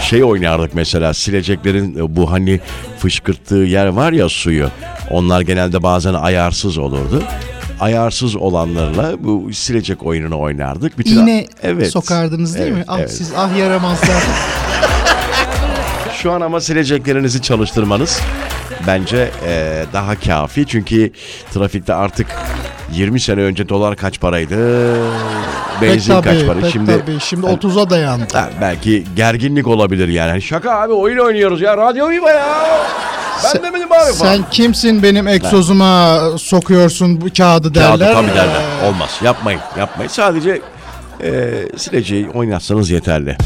Şey 0.00 0.24
oynardık 0.24 0.74
mesela 0.74 1.14
sileceklerin 1.14 1.98
e, 1.98 2.16
bu 2.16 2.32
hani 2.32 2.60
fışkırttığı 2.98 3.54
yer 3.56 3.86
var 3.86 4.12
ya 4.12 4.28
suyu. 4.28 4.68
Onlar 5.10 5.40
genelde 5.40 5.82
bazen 5.82 6.14
ayarsız 6.14 6.78
olurdu. 6.78 7.22
Ayarsız 7.80 8.36
olanlarla 8.36 9.24
bu 9.24 9.52
silecek 9.52 10.02
oyununu 10.02 10.40
oynardık. 10.40 10.98
Bütün 10.98 11.16
İğne 11.22 11.46
evet. 11.62 11.90
sokardınız 11.90 12.58
değil 12.58 12.70
mi? 12.70 12.74
Evet, 12.76 12.84
Ah 12.88 12.98
evet. 12.98 13.12
siz 13.12 13.32
ah 13.36 13.58
yaramazlar. 13.58 14.22
Şu 16.22 16.32
an 16.32 16.40
ama 16.40 16.60
sileceklerinizi 16.60 17.42
çalıştırmanız 17.42 18.20
bence 18.86 19.30
e, 19.46 19.84
daha 19.92 20.20
kafi. 20.20 20.66
Çünkü 20.66 21.10
trafikte 21.54 21.94
artık 21.94 22.26
20 22.92 23.20
sene 23.20 23.40
önce 23.40 23.68
dolar 23.68 23.96
kaç 23.96 24.20
paraydı? 24.20 24.56
Benzin 25.82 26.14
pek 26.14 26.24
kaç 26.24 26.46
para? 26.46 26.60
pek 26.60 26.72
Şimdi 26.72 26.98
tabii. 26.98 27.20
Şimdi 27.20 27.46
30'a 27.46 27.90
dayandı. 27.90 28.24
Ha, 28.32 28.50
belki 28.60 29.04
gerginlik 29.16 29.66
olabilir 29.66 30.08
yani. 30.08 30.30
Hani 30.30 30.42
Şaka 30.42 30.80
abi 30.80 30.92
oyun 30.92 31.18
oynuyoruz 31.18 31.60
ya. 31.60 31.76
Radyo 31.76 32.10
Viva 32.10 32.30
ya. 32.30 32.46
Ben 33.44 33.48
Sen- 33.48 33.62
demedim 33.62 33.92
abi 33.92 34.12
falan. 34.12 34.36
Sen 34.36 34.44
kimsin 34.50 35.02
benim 35.02 35.28
egzozuma 35.28 36.18
sokuyorsun 36.38 37.20
bu 37.20 37.26
kağıdı 37.36 37.74
derler. 37.74 37.88
Kağıdı 37.88 38.12
tabii 38.12 38.28
derler. 38.38 38.62
Olmaz. 38.88 39.10
Yapmayın. 39.24 39.60
Yapmayın. 39.78 40.10
Sadece 40.10 40.60
e, 41.24 41.52
sileceği 41.76 42.30
oynatsanız 42.30 42.90
yeterli. 42.90 43.36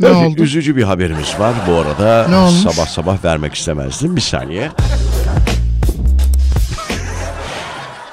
Ne 0.00 0.06
Üzü- 0.06 0.14
oldu? 0.26 0.42
Üzücü 0.42 0.76
bir 0.76 0.82
haberimiz 0.82 1.38
var 1.38 1.54
bu 1.68 1.74
arada. 1.74 2.28
Ne 2.28 2.36
olmuş? 2.36 2.60
Sabah 2.74 2.86
sabah 2.86 3.24
vermek 3.24 3.54
istemezdim. 3.54 4.16
Bir 4.16 4.20
saniye. 4.20 4.70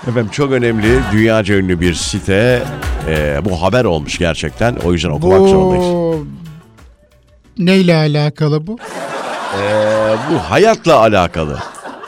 Efendim 0.07 0.29
çok 0.31 0.51
önemli, 0.51 1.00
dünyaca 1.11 1.55
ünlü 1.55 1.79
bir 1.81 1.93
site. 1.93 2.63
E, 3.09 3.39
bu 3.45 3.61
haber 3.61 3.85
olmuş 3.85 4.17
gerçekten. 4.17 4.75
O 4.75 4.93
yüzden 4.93 5.09
okumak 5.09 5.50
zorundayız. 5.50 5.85
Bu 5.85 6.25
neyle 7.57 7.95
alakalı 7.95 8.67
bu? 8.67 8.77
E, 9.61 9.63
bu 10.31 10.38
hayatla 10.51 10.95
alakalı. 11.00 11.57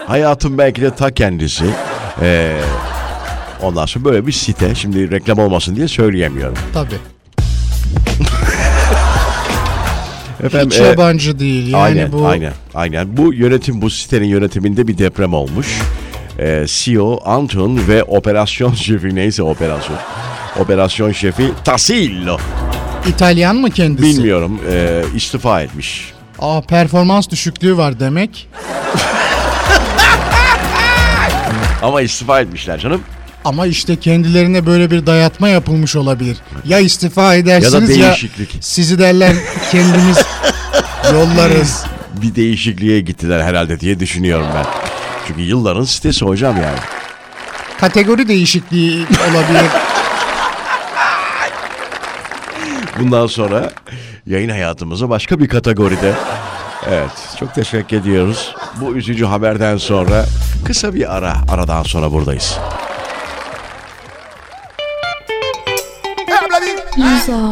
Hayatın 0.07 0.57
belki 0.57 0.81
de 0.81 0.95
ta 0.95 1.11
kendisi. 1.11 1.65
E, 2.21 2.57
ondan 3.61 3.85
sonra 3.85 4.05
böyle 4.05 4.27
bir 4.27 4.31
site. 4.31 4.75
Şimdi 4.75 5.11
reklam 5.11 5.39
olmasın 5.39 5.75
diye 5.75 5.87
söyleyemiyorum. 5.87 6.57
Tabii. 6.73 6.95
Efendim, 10.43 10.69
Hiç 10.71 10.79
e, 10.79 10.83
yabancı 10.83 11.39
değil. 11.39 11.67
Yani 11.67 11.83
aynen, 11.83 12.12
bu 12.12 12.27
aynen, 12.27 12.53
aynen. 12.75 13.17
Bu 13.17 13.33
yönetim, 13.33 13.81
bu 13.81 13.89
sitenin 13.89 14.27
yönetiminde 14.27 14.88
bir 14.88 14.97
deprem 14.97 15.33
olmuş. 15.33 15.67
Ee, 16.39 16.65
CEO 16.67 17.19
Anton 17.25 17.79
ve 17.88 18.03
operasyon 18.03 18.73
şefi 18.85 19.15
neyse 19.15 19.43
operasyon. 19.43 19.97
Operasyon 20.59 21.12
şefi 21.12 21.51
Tasillo. 21.63 22.38
İtalyan 23.07 23.55
mı 23.55 23.71
kendisi? 23.71 24.17
Bilmiyorum 24.17 24.59
e, 24.71 25.03
istifa 25.15 25.62
etmiş. 25.62 26.13
Aa 26.39 26.62
performans 26.62 27.29
düşüklüğü 27.29 27.77
var 27.77 28.00
demek. 28.00 28.47
Ama 31.81 32.01
istifa 32.01 32.41
etmişler 32.41 32.79
canım. 32.79 33.01
Ama 33.45 33.67
işte 33.67 33.95
kendilerine 33.95 34.65
böyle 34.65 34.91
bir 34.91 35.05
dayatma 35.05 35.50
yapılmış 35.50 35.95
olabilir. 35.95 36.38
Ya 36.65 36.79
istifa 36.79 37.35
edersiniz 37.35 37.97
ya, 37.97 38.07
değişiklik. 38.07 38.57
sizi 38.62 39.00
derler 39.00 39.33
kendimiz 39.71 40.17
yollarız. 41.13 41.83
Bir 42.21 42.35
değişikliğe 42.35 43.01
gittiler 43.01 43.43
herhalde 43.43 43.79
diye 43.79 44.00
düşünüyorum 44.00 44.47
ben. 44.55 44.65
Çünkü 45.27 45.41
yılların 45.41 45.83
sitesi 45.83 46.25
hocam 46.25 46.55
yani. 46.55 46.77
Kategori 47.79 48.27
değişikliği 48.27 49.05
olabilir. 49.31 49.63
Bundan 53.00 53.27
sonra 53.27 53.71
yayın 54.27 54.50
hayatımızı 54.50 55.09
başka 55.09 55.39
bir 55.39 55.47
kategoride. 55.47 56.13
Evet, 56.89 57.12
çok 57.39 57.55
teşekkür 57.55 57.97
ediyoruz. 57.97 58.55
Bu 58.81 58.95
üzücü 58.95 59.25
haberden 59.25 59.77
sonra 59.77 60.25
kısa 60.65 60.93
bir 60.93 61.15
ara, 61.17 61.35
aradan 61.51 61.83
sonra 61.83 62.12
buradayız. 62.12 62.57
Lisa, 66.97 67.51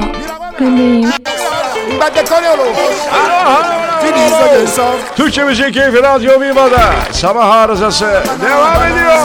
bebeğim. 0.60 1.12
Türkçe 5.15 5.43
Müzik 5.43 5.74
Keyfi 5.74 6.03
Radyo 6.03 6.41
Viva'da 6.41 6.93
sabah 7.12 7.50
arızası 7.50 8.24
devam 8.41 8.83
ediyor. 8.83 9.17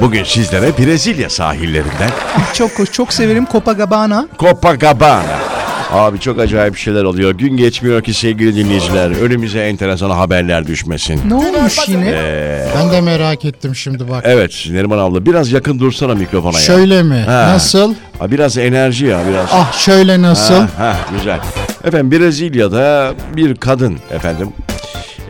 Bugün 0.00 0.24
sizlere 0.24 0.78
Brezilya 0.78 1.30
sahillerinden 1.30 2.10
çok 2.52 2.78
hoş, 2.78 2.92
çok 2.92 3.12
severim 3.12 3.46
Copacabana. 3.52 4.28
Copacabana. 4.38 5.43
Abi 5.92 6.20
çok 6.20 6.38
acayip 6.38 6.76
şeyler 6.76 7.04
oluyor. 7.04 7.30
Gün 7.30 7.56
geçmiyor 7.56 8.02
ki 8.02 8.14
sevgili 8.14 8.56
dinleyiciler. 8.56 9.10
Önümüze 9.10 9.60
enteresan 9.60 10.10
haberler 10.10 10.66
düşmesin. 10.66 11.20
Ne 11.28 11.34
olmuş 11.34 11.88
yine? 11.88 12.08
Ee, 12.14 12.68
ben 12.76 12.92
de 12.92 13.00
merak 13.00 13.44
ettim 13.44 13.74
şimdi 13.74 14.08
bak. 14.10 14.22
evet 14.26 14.66
Neriman 14.70 14.98
abla 14.98 15.26
biraz 15.26 15.52
yakın 15.52 15.78
dursana 15.78 16.14
mikrofona 16.14 16.58
ya. 16.58 16.64
Şöyle 16.64 17.02
mi? 17.02 17.22
Ha. 17.26 17.50
Nasıl? 17.54 17.94
Ha, 18.18 18.30
biraz 18.30 18.58
enerji 18.58 19.06
ya 19.06 19.20
biraz. 19.30 19.48
Ah 19.52 19.72
şöyle 19.72 20.22
nasıl? 20.22 20.54
Ha, 20.54 20.68
ha, 20.78 20.96
güzel. 21.18 21.40
Efendim 21.84 22.10
Brezilya'da 22.20 23.14
bir 23.36 23.54
kadın 23.54 23.98
efendim 24.10 24.48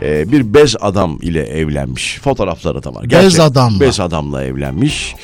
e, 0.01 0.31
bir 0.31 0.53
bez 0.53 0.75
adam 0.81 1.17
ile 1.21 1.43
evlenmiş. 1.43 2.19
Fotoğrafları 2.23 2.83
da 2.83 2.95
var. 2.95 3.09
Bez 3.11 3.39
adamla. 3.39 3.79
Bez 3.79 3.99
adamla 3.99 4.43
evlenmiş. 4.43 5.15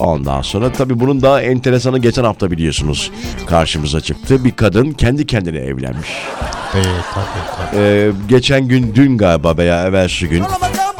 Ondan 0.00 0.42
sonra 0.42 0.72
tabii 0.72 1.00
bunun 1.00 1.22
daha 1.22 1.42
enteresanı 1.42 1.98
geçen 1.98 2.24
hafta 2.24 2.50
biliyorsunuz 2.50 3.10
karşımıza 3.46 4.00
çıktı. 4.00 4.44
Bir 4.44 4.50
kadın 4.52 4.92
kendi 4.92 5.26
kendine 5.26 5.58
evlenmiş. 5.58 6.08
Ee, 6.74 6.82
tabii, 7.14 7.70
tabii. 7.72 7.80
Ee, 7.80 8.12
geçen 8.28 8.68
gün 8.68 8.94
dün 8.94 9.18
galiba 9.18 9.56
veya 9.56 9.86
evvelsi 9.86 10.28
gün 10.28 10.44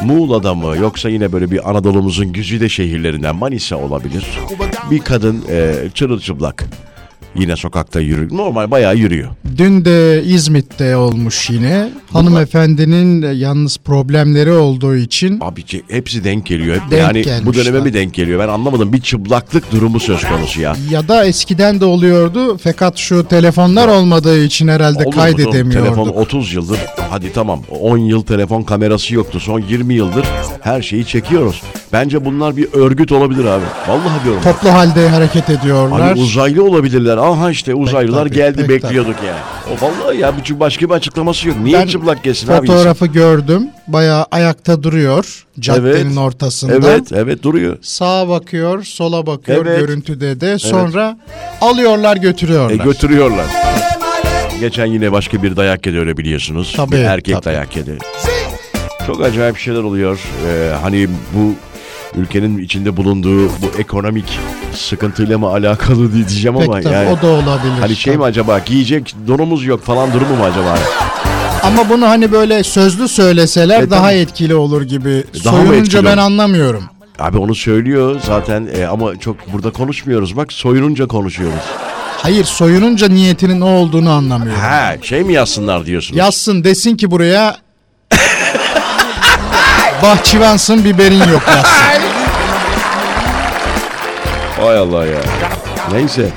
Muğla'da 0.04 0.54
mı 0.54 0.76
yoksa 0.76 1.08
yine 1.08 1.32
böyle 1.32 1.50
bir 1.50 1.70
Anadolu'muzun 1.70 2.32
güzide 2.32 2.68
şehirlerinden 2.68 3.36
Manisa 3.36 3.76
olabilir. 3.76 4.38
Bir 4.90 4.98
kadın 4.98 5.44
e, 5.50 5.74
çırılçıplak 5.94 6.64
Yine 7.34 7.56
sokakta 7.56 8.00
yürü. 8.00 8.36
Normal 8.36 8.70
bayağı 8.70 8.96
yürüyor. 8.96 9.28
Dün 9.56 9.84
de 9.84 10.22
İzmit'te 10.24 10.96
olmuş 10.96 11.50
yine. 11.50 11.90
Hanımefendinin 12.12 13.34
yalnız 13.34 13.78
problemleri 13.78 14.52
olduğu 14.52 14.96
için 14.96 15.38
Abi 15.40 15.62
ki 15.62 15.82
hepsi 15.88 16.24
denk 16.24 16.46
geliyor. 16.46 16.76
Hep 16.80 16.90
Denk 16.90 17.26
yani 17.26 17.46
bu 17.46 17.54
döneme 17.54 17.80
mi 17.80 17.94
denk 17.94 18.14
geliyor? 18.14 18.40
Ben 18.40 18.48
anlamadım. 18.48 18.92
Bir 18.92 19.00
çıplaklık 19.00 19.72
durumu 19.72 20.00
söz 20.00 20.24
konusu 20.24 20.60
ya. 20.60 20.76
ya 20.90 21.08
da 21.08 21.24
eskiden 21.26 21.80
de 21.80 21.84
oluyordu 21.84 22.58
fakat 22.58 22.96
şu 22.96 23.26
telefonlar 23.28 23.88
olmadığı 23.88 24.44
için 24.44 24.68
herhalde 24.68 25.04
Olur 25.04 25.16
kaydedemiyorduk. 25.16 25.94
Telefon 25.94 26.08
30 26.08 26.52
yıldır. 26.54 26.78
Hadi 27.10 27.32
tamam 27.32 27.60
10 27.80 27.98
yıl 27.98 28.22
telefon 28.22 28.62
kamerası 28.62 29.14
yoktu. 29.14 29.40
Son 29.40 29.60
20 29.60 29.94
yıldır 29.94 30.24
her 30.60 30.82
şeyi 30.82 31.06
çekiyoruz. 31.06 31.62
Bence 31.92 32.24
bunlar 32.24 32.56
bir 32.56 32.72
örgüt 32.72 33.12
olabilir 33.12 33.44
abi. 33.44 33.64
Vallahi 33.88 34.24
diyorum. 34.24 34.42
Toplu 34.42 34.72
halde 34.72 35.08
hareket 35.08 35.50
ediyorlar. 35.50 36.00
Hani 36.00 36.20
uzaylı 36.20 36.64
olabilirler. 36.64 37.16
Aha 37.16 37.50
işte 37.50 37.74
uzaylılar 37.74 38.24
tabii, 38.24 38.34
geldi 38.34 38.66
pek 38.66 38.68
bekliyorduk 38.82 39.16
ya. 39.26 39.34
O 39.70 39.86
vallahi 39.86 40.18
ya 40.18 40.32
bir 40.36 40.60
başka 40.60 40.88
bir 40.88 40.94
açıklaması 40.94 41.48
yok. 41.48 41.56
Niye 41.62 41.78
Ben 41.78 41.86
çıplak 41.86 42.22
gelsin 42.22 42.48
abi? 42.52 42.66
Fotoğrafı 42.66 43.06
gördüm. 43.06 43.68
Bayağı 43.88 44.26
ayakta 44.30 44.82
duruyor 44.82 45.46
caddenin 45.60 45.94
Evet. 46.06 46.18
ortasında. 46.18 46.72
Evet 46.72 47.12
evet 47.12 47.42
duruyor. 47.42 47.78
Sağa 47.82 48.28
bakıyor, 48.28 48.84
sola 48.84 49.26
bakıyor 49.26 49.66
Evet. 49.66 49.80
görüntüde 49.80 50.40
de. 50.40 50.58
Sonra 50.58 51.18
alıyorlar 51.60 52.16
E, 52.16 52.20
götürüyorlar. 52.20 52.84
götürüyorlar. 52.84 53.46
Geçen 54.60 54.86
yine 54.86 55.12
başka 55.12 55.42
bir 55.42 55.56
dayak 55.56 55.86
yedi 55.86 55.98
öyle 55.98 56.16
biliyorsunuz. 56.16 56.72
Tabii, 56.76 56.92
bir 56.92 56.98
erkek 56.98 57.34
tabii. 57.34 57.44
dayak 57.44 57.76
yedi. 57.76 57.98
Çok 59.06 59.20
acayip 59.22 59.58
şeyler 59.58 59.82
oluyor. 59.82 60.20
Ee, 60.48 60.72
hani 60.82 61.08
bu 61.34 61.54
ülkenin 62.16 62.58
içinde 62.58 62.96
bulunduğu 62.96 63.46
bu 63.48 63.78
ekonomik 63.78 64.38
sıkıntıyla 64.74 65.38
mı 65.38 65.46
alakalı 65.46 66.12
diye- 66.12 66.28
diyeceğim 66.28 66.58
Pek 66.58 66.68
ama 66.68 66.80
tabii, 66.80 66.94
yani 66.94 67.08
o 67.08 67.22
da 67.22 67.26
olabilir. 67.26 67.72
hani 67.80 67.96
şey 67.96 68.16
mi 68.16 68.24
acaba 68.24 68.58
giyecek 68.58 69.14
donumuz 69.28 69.64
yok 69.64 69.82
falan 69.84 70.12
durumu 70.12 70.36
mu 70.36 70.44
acaba? 70.44 70.78
Ama 71.62 71.88
bunu 71.90 72.08
hani 72.08 72.32
böyle 72.32 72.64
sözlü 72.64 73.08
söyleseler 73.08 73.82
E, 73.82 73.90
daha 73.90 74.06
tabii. 74.08 74.18
etkili 74.18 74.54
olur 74.54 74.82
gibi. 74.82 75.24
Daha 75.44 75.56
mı 75.56 75.66
Soyununca 75.66 76.04
ben 76.04 76.12
olur? 76.12 76.18
anlamıyorum. 76.18 76.84
Abi 77.18 77.38
onu 77.38 77.54
söylüyor 77.54 78.20
zaten 78.26 78.68
e, 78.76 78.86
ama 78.86 79.16
çok 79.18 79.36
burada 79.52 79.70
konuşmuyoruz 79.72 80.36
bak 80.36 80.52
soyununca 80.52 81.06
konuşuyoruz. 81.06 81.62
Hayır 82.22 82.44
soyununca 82.44 83.08
niyetinin 83.08 83.60
o 83.60 83.68
olduğunu 83.68 84.10
anlamıyorum. 84.10 84.60
Ha 84.60 84.94
şey 85.02 85.22
mi 85.22 85.32
yazsınlar 85.32 85.86
diyorsunuz? 85.86 86.18
Yazsın 86.18 86.64
desin 86.64 86.96
ki 86.96 87.10
buraya 87.10 87.56
bahçıvansın 90.02 90.84
biberin 90.84 91.18
yok 91.32 91.42
yazsın. 91.48 91.70
Hay 94.60 94.78
Allah 94.78 95.06
ya. 95.06 95.20
Neyse. 95.92 96.28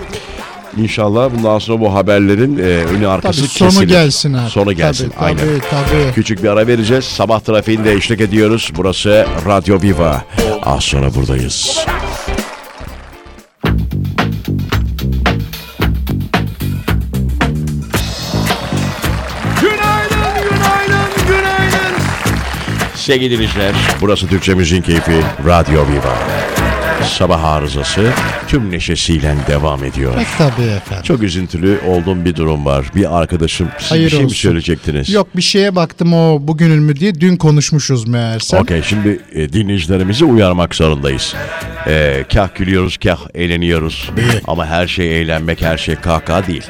İnşallah 0.78 1.30
bundan 1.38 1.60
sonra 1.60 1.80
bu 1.80 1.94
haberlerin 1.94 2.58
e, 2.58 2.62
önü 2.62 3.08
arkası 3.08 3.40
Tabii 3.40 3.50
sonu 3.50 3.70
kesilir. 3.70 3.88
gelsin 3.88 4.34
artık. 4.34 4.52
Sonu 4.52 4.74
gelsin. 4.74 5.10
Tabii, 5.10 5.26
Aynen. 5.26 5.38
tabii, 5.40 5.60
tabii. 5.70 6.14
Küçük 6.16 6.44
bir 6.44 6.50
ara 6.50 6.68
vereceğiz. 6.68 7.06
Sabah 7.06 7.40
trafiğinde 7.40 7.94
eşlik 7.94 8.22
ediyoruz. 8.22 8.72
Burası 8.76 9.26
Radyo 9.48 9.82
Viva. 9.82 10.22
Az 10.64 10.84
sonra 10.84 11.14
buradayız. 11.16 11.86
Sevgili 23.04 23.32
dinleyiciler, 23.32 23.76
burası 24.02 24.28
Türkçe 24.28 24.54
Müziğin 24.54 24.82
Keyfi 24.82 25.22
Radyo 25.46 25.82
Viva. 25.88 26.18
Sabah 27.08 27.44
arızası 27.44 28.12
tüm 28.48 28.72
neşesiyle 28.72 29.36
devam 29.48 29.84
ediyor. 29.84 30.16
Pek 30.16 30.28
tabii 30.38 30.68
efendim. 30.68 31.04
Çok 31.04 31.24
üzüntülü 31.24 31.80
olduğum 31.88 32.26
bir 32.26 32.36
durum 32.36 32.66
var. 32.66 32.86
Bir 32.96 33.20
arkadaşım 33.22 33.68
siz 33.80 33.92
Hayır 33.92 34.06
bir 34.06 34.10
şey 34.10 34.20
mi 34.20 34.26
olsun. 34.26 34.36
söyleyecektiniz? 34.36 35.10
Yok 35.10 35.28
bir 35.38 35.42
şeye 35.42 35.76
baktım 35.76 36.14
o 36.14 36.38
bugünün 36.42 36.84
mü 36.84 36.96
diye 36.96 37.16
dün 37.16 37.38
konuşmuşuz 37.38 38.08
meğerse. 38.08 38.60
Okey 38.60 38.82
şimdi 38.82 39.20
e, 39.34 39.54
dinleyicilerimizi 39.54 40.26
uyarmak 40.26 40.76
zorundayız. 40.76 41.36
E, 41.88 42.26
kah 42.34 42.56
gülüyoruz 42.56 42.98
kah 42.98 43.20
eğleniyoruz. 43.36 44.10
Ama 44.48 44.66
her 44.66 44.88
şey 44.88 45.22
eğlenmek 45.22 45.62
her 45.62 45.78
şey 45.78 45.96
kahkaha 45.96 46.48
değil. 46.48 46.64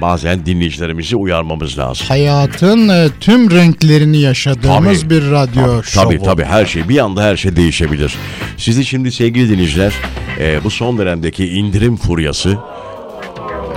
Bazen 0.00 0.46
dinleyicilerimizi 0.46 1.16
uyarmamız 1.16 1.78
lazım. 1.78 2.06
Hayatın 2.08 2.88
e, 2.88 3.08
tüm 3.20 3.50
renklerini 3.50 4.20
yaşadığımız 4.20 5.02
Tabii. 5.02 5.10
bir 5.10 5.30
radyo 5.30 5.82
şovu. 5.82 6.04
Tabii 6.04 6.22
tabii 6.22 6.44
her 6.44 6.66
şey 6.66 6.88
bir 6.88 6.98
anda 6.98 7.22
her 7.22 7.36
şey 7.36 7.56
değişebilir. 7.56 8.14
Sizi 8.56 8.84
şimdi 8.84 9.12
sevgili 9.12 9.48
dinleyiciler 9.48 9.92
e, 10.40 10.64
bu 10.64 10.70
son 10.70 10.98
dönemdeki 10.98 11.46
indirim 11.48 11.96
furyası 11.96 12.58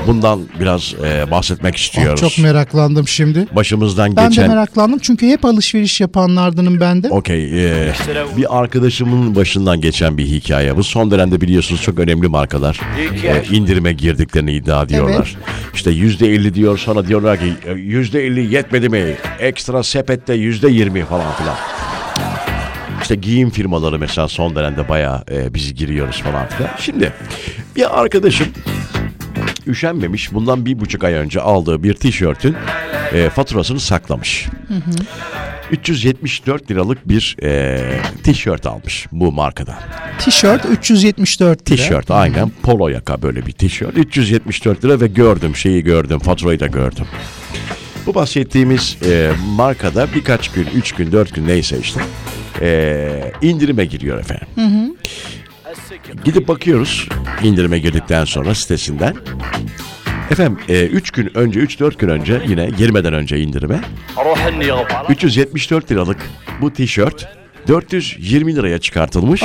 bundan 0.08 0.42
biraz 0.60 0.94
e, 1.06 1.32
bahsetmek 1.32 1.74
Ah, 1.74 1.80
istiyoruz. 1.80 2.22
çok 2.22 2.40
meraklandım 2.40 3.08
şimdi. 3.08 3.48
Başımızdan 3.56 4.16
Ben 4.16 4.30
geçen 4.30 4.44
de 4.44 4.48
meraklandım 4.48 5.00
çünkü 5.00 5.28
hep 5.28 5.46
alışveriş 5.46 6.02
yapanlardanım 6.02 6.80
ben 6.80 7.04
de. 7.04 7.10
Okey. 7.10 7.66
e, 7.66 7.94
bir 8.38 8.60
arkadaşımın 8.60 9.36
başından 9.36 9.82
geçen 9.82 10.18
bir 10.18 10.26
hikaye. 10.26 10.78
Bu 10.78 10.84
son 10.84 11.12
dönemde 11.12 11.42
biliyorsunuz 11.42 11.82
çok 11.82 12.00
önemli 12.00 12.28
markalar 12.28 12.80
e, 13.24 13.56
indirime 13.56 13.94
girdiklerini 13.94 14.54
iddia 14.54 14.84
ediyorlar. 14.84 15.36
İşte 15.74 15.92
yüzde 15.92 16.28
elli 16.28 16.54
diyor 16.54 16.78
sonra 16.78 17.08
diyorlar 17.08 17.40
ki 17.40 17.54
e, 17.66 17.72
yüzde 17.72 18.26
elli 18.26 18.54
yetmedi 18.56 18.90
mi? 18.90 19.04
Ekstra 19.40 19.84
sepette 19.84 20.34
yüzde 20.34 20.70
yirmi 20.70 21.06
falan 21.06 21.34
filan. 21.34 21.56
İşte 23.02 23.16
giyim 23.16 23.50
firmaları 23.50 24.00
mesela 24.00 24.28
son 24.28 24.56
dönemde 24.56 24.90
bayağı 24.90 25.24
e, 25.32 25.54
biz 25.54 25.74
giriyoruz 25.76 26.22
falan 26.22 26.48
filan. 26.48 26.70
Şimdi 26.80 27.14
bir 27.76 28.02
arkadaşım 28.02 28.48
üşenmemiş. 29.68 30.34
Bundan 30.34 30.66
bir 30.66 30.80
buçuk 30.80 31.04
ay 31.04 31.14
önce 31.14 31.42
aldığı 31.42 31.84
bir 31.84 31.94
tişörtün 31.94 32.56
e, 33.14 33.30
faturasını 33.30 33.80
saklamış. 33.80 34.48
374 35.72 36.72
liralık 36.72 37.10
bir 37.10 37.38
e, 37.44 37.80
tişört 38.24 38.66
almış 38.66 39.08
bu 39.12 39.32
markadan. 39.32 39.76
Tişört 40.20 40.66
374 40.66 41.72
lira. 41.72 41.76
Tişört 41.76 42.12
aynen 42.12 42.52
polo 42.64 42.88
yaka 42.88 43.22
böyle 43.22 43.46
bir 43.46 43.52
tişört. 43.52 43.98
374 43.98 44.86
lira 44.86 45.02
ve 45.02 45.08
gördüm 45.08 45.56
şeyi 45.56 45.84
gördüm 45.84 46.20
faturayı 46.20 46.60
da 46.60 46.68
gördüm. 46.68 47.06
Bu 48.06 48.16
bahsettiğimiz 48.16 48.98
e, 49.06 49.32
markada 49.56 50.08
birkaç 50.16 50.52
gün, 50.52 50.68
üç 50.76 50.92
gün, 50.92 51.12
dört 51.12 51.36
gün 51.36 51.48
neyse 51.48 51.78
işte 51.82 52.02
e, 52.62 53.32
indirime 53.42 53.86
giriyor 53.86 54.20
efendim. 54.20 54.48
Gidip 56.24 56.48
bakıyoruz 56.48 57.08
indirime 57.44 57.80
girdikten 57.80 58.26
sonra 58.26 58.56
sitesinden. 58.56 59.16
Efendim 60.32 60.58
3 60.70 61.12
gün 61.12 61.38
önce, 61.38 61.60
3-4 61.60 61.98
gün 61.98 62.10
önce 62.10 62.42
yine 62.48 62.70
girmeden 62.78 63.14
önce 63.14 63.40
indirime 63.40 63.80
374 65.10 65.92
liralık 65.92 66.18
bu 66.62 66.74
tişört 66.74 67.28
420 67.68 68.56
liraya 68.56 68.80
çıkartılmış. 68.80 69.44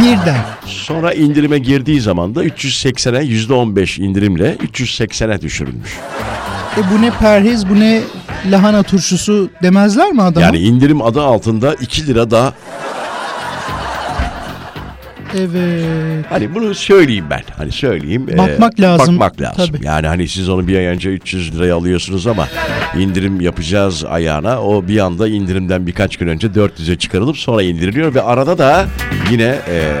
Birden. 0.00 0.40
Sonra 0.66 1.12
indirime 1.12 1.58
girdiği 1.58 2.00
zaman 2.00 2.34
da 2.34 2.44
380'e 2.44 3.22
%15 3.24 4.00
indirimle 4.02 4.56
380'e 4.56 5.40
düşürülmüş. 5.42 5.90
E 6.76 6.80
bu 6.92 7.02
ne 7.02 7.10
perhiz 7.10 7.68
bu 7.68 7.80
ne 7.80 8.02
lahana 8.50 8.82
turşusu 8.82 9.50
demezler 9.62 10.12
mi 10.12 10.22
adama? 10.22 10.46
Yani 10.46 10.58
indirim 10.58 11.02
adı 11.02 11.22
altında 11.22 11.74
2 11.74 12.06
lira 12.06 12.30
daha 12.30 12.52
Evet. 15.36 16.24
Hani 16.30 16.54
bunu 16.54 16.74
söyleyeyim 16.74 17.24
ben. 17.30 17.42
Hani 17.56 17.72
söyleyeyim. 17.72 18.26
e, 18.32 18.38
Bakmak 18.38 18.80
lazım. 18.80 19.20
Bakmak 19.20 19.40
lazım. 19.58 19.74
Tabii. 19.74 19.86
Yani 19.86 20.06
hani 20.06 20.28
siz 20.28 20.48
onu 20.48 20.68
bir 20.68 20.76
ay 20.76 20.84
önce 20.84 21.10
300 21.10 21.54
liraya 21.56 21.76
alıyorsunuz 21.76 22.26
ama 22.26 22.48
indirim 22.98 23.40
yapacağız 23.40 24.04
ayağına. 24.04 24.62
O 24.62 24.88
bir 24.88 24.98
anda 24.98 25.28
indirimden 25.28 25.86
birkaç 25.86 26.16
gün 26.16 26.28
önce 26.28 26.46
400'e 26.46 26.96
çıkarılıp 26.98 27.36
sonra 27.38 27.62
indiriliyor 27.62 28.14
ve 28.14 28.22
arada 28.22 28.58
da 28.58 28.86
yine 29.30 29.58
e, 29.68 29.92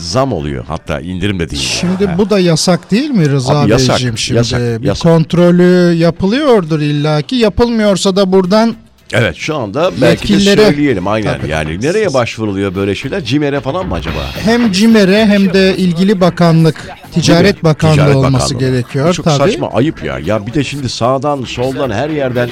zam 0.00 0.32
oluyor. 0.32 0.64
Hatta 0.68 1.00
indirim 1.00 1.40
de 1.40 1.50
değil. 1.50 1.62
Şimdi 1.62 2.06
Ha. 2.06 2.18
bu 2.18 2.30
da 2.30 2.38
yasak 2.38 2.90
değil 2.90 3.10
mi 3.10 3.30
Rıza 3.30 3.58
Abi 3.60 3.70
yasak, 3.70 3.88
Beyciğim 3.96 4.18
şimdi? 4.18 4.36
yasak, 4.38 4.60
bir 4.82 4.86
yasak. 4.86 5.02
kontrolü 5.12 5.94
yapılıyordur 5.94 6.80
illaki. 6.80 7.36
Yapılmıyorsa 7.36 8.16
da 8.16 8.32
buradan 8.32 8.74
Evet 9.12 9.36
şu 9.36 9.56
anda 9.56 9.90
belki 10.00 10.28
de 10.28 10.32
Yetkililere- 10.32 10.66
söyleyelim 10.66 11.06
aynen. 11.08 11.38
Tabii. 11.38 11.50
Yani 11.50 11.80
nereye 11.80 12.14
başvuruluyor 12.14 12.74
böyle 12.74 12.94
şeyler? 12.94 13.24
CİMER'e 13.24 13.60
falan 13.60 13.86
mı 13.88 13.94
acaba? 13.94 14.16
hem 14.44 14.72
CİMER'e 14.72 15.26
hem 15.26 15.52
de 15.52 15.76
ilgili 15.76 16.20
bakanlık, 16.20 16.88
Ticaret? 17.12 17.64
Bakanlığı 17.64 17.94
Ticaret 17.94 18.16
olması 18.16 18.54
Bakanlığı. 18.54 18.72
gerekiyor 18.72 19.14
Çok 19.14 19.24
tabii. 19.24 19.36
saçma 19.36 19.70
ayıp 19.72 20.04
ya. 20.04 20.18
Ya 20.18 20.46
bir 20.46 20.54
de 20.54 20.64
şimdi 20.64 20.88
sağdan 20.88 21.42
soldan 21.44 21.90
her 21.90 22.10
yerden 22.10 22.48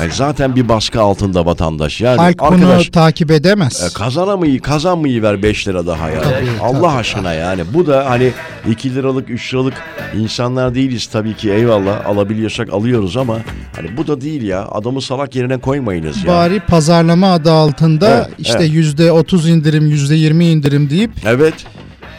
yani 0.00 0.10
zaten 0.12 0.56
bir 0.56 0.68
baskı 0.68 1.00
altında 1.00 1.46
vatandaş. 1.46 2.00
Yani 2.00 2.16
Halk 2.16 2.42
arkadaş 2.42 2.84
bunu 2.86 2.90
takip 2.90 3.30
edemez. 3.30 3.90
e, 3.90 3.98
kazanamayı 3.98 4.60
kazanmayı 4.62 5.22
ver 5.22 5.42
5 5.42 5.68
lira 5.68 5.86
daha 5.86 6.10
ya. 6.10 6.22
Tabii, 6.22 6.34
Allah 6.62 6.80
tabii. 6.88 6.98
aşkına 7.00 7.32
yani. 7.32 7.62
Bu 7.74 7.86
da 7.86 8.10
hani 8.10 8.30
2 8.70 8.94
liralık 8.94 9.30
3 9.30 9.54
liralık 9.54 9.74
insanlar 10.18 10.74
değiliz 10.74 11.06
tabii 11.06 11.34
ki 11.34 11.50
eyvallah 11.52 12.06
alabiliyorsak 12.06 12.72
alıyoruz 12.72 13.16
ama 13.16 13.38
hani 13.76 13.96
bu 13.96 14.06
da 14.06 14.20
değil 14.20 14.42
ya. 14.42 14.66
Adamı 14.68 15.02
salak 15.02 15.36
yerine 15.36 15.58
koymayınız 15.96 16.24
ya. 16.24 16.32
Bari 16.32 16.60
pazarlama 16.60 17.32
adı 17.32 17.52
altında 17.52 18.08
Evet, 18.26 18.26
işte 18.38 18.58
evet. 18.60 18.72
yüzde 18.72 19.12
30 19.12 19.48
indirim, 19.48 19.86
yüzde 19.86 20.14
20 20.14 20.46
indirim 20.46 20.90
deyip 20.90 21.10
Evet. 21.26 21.54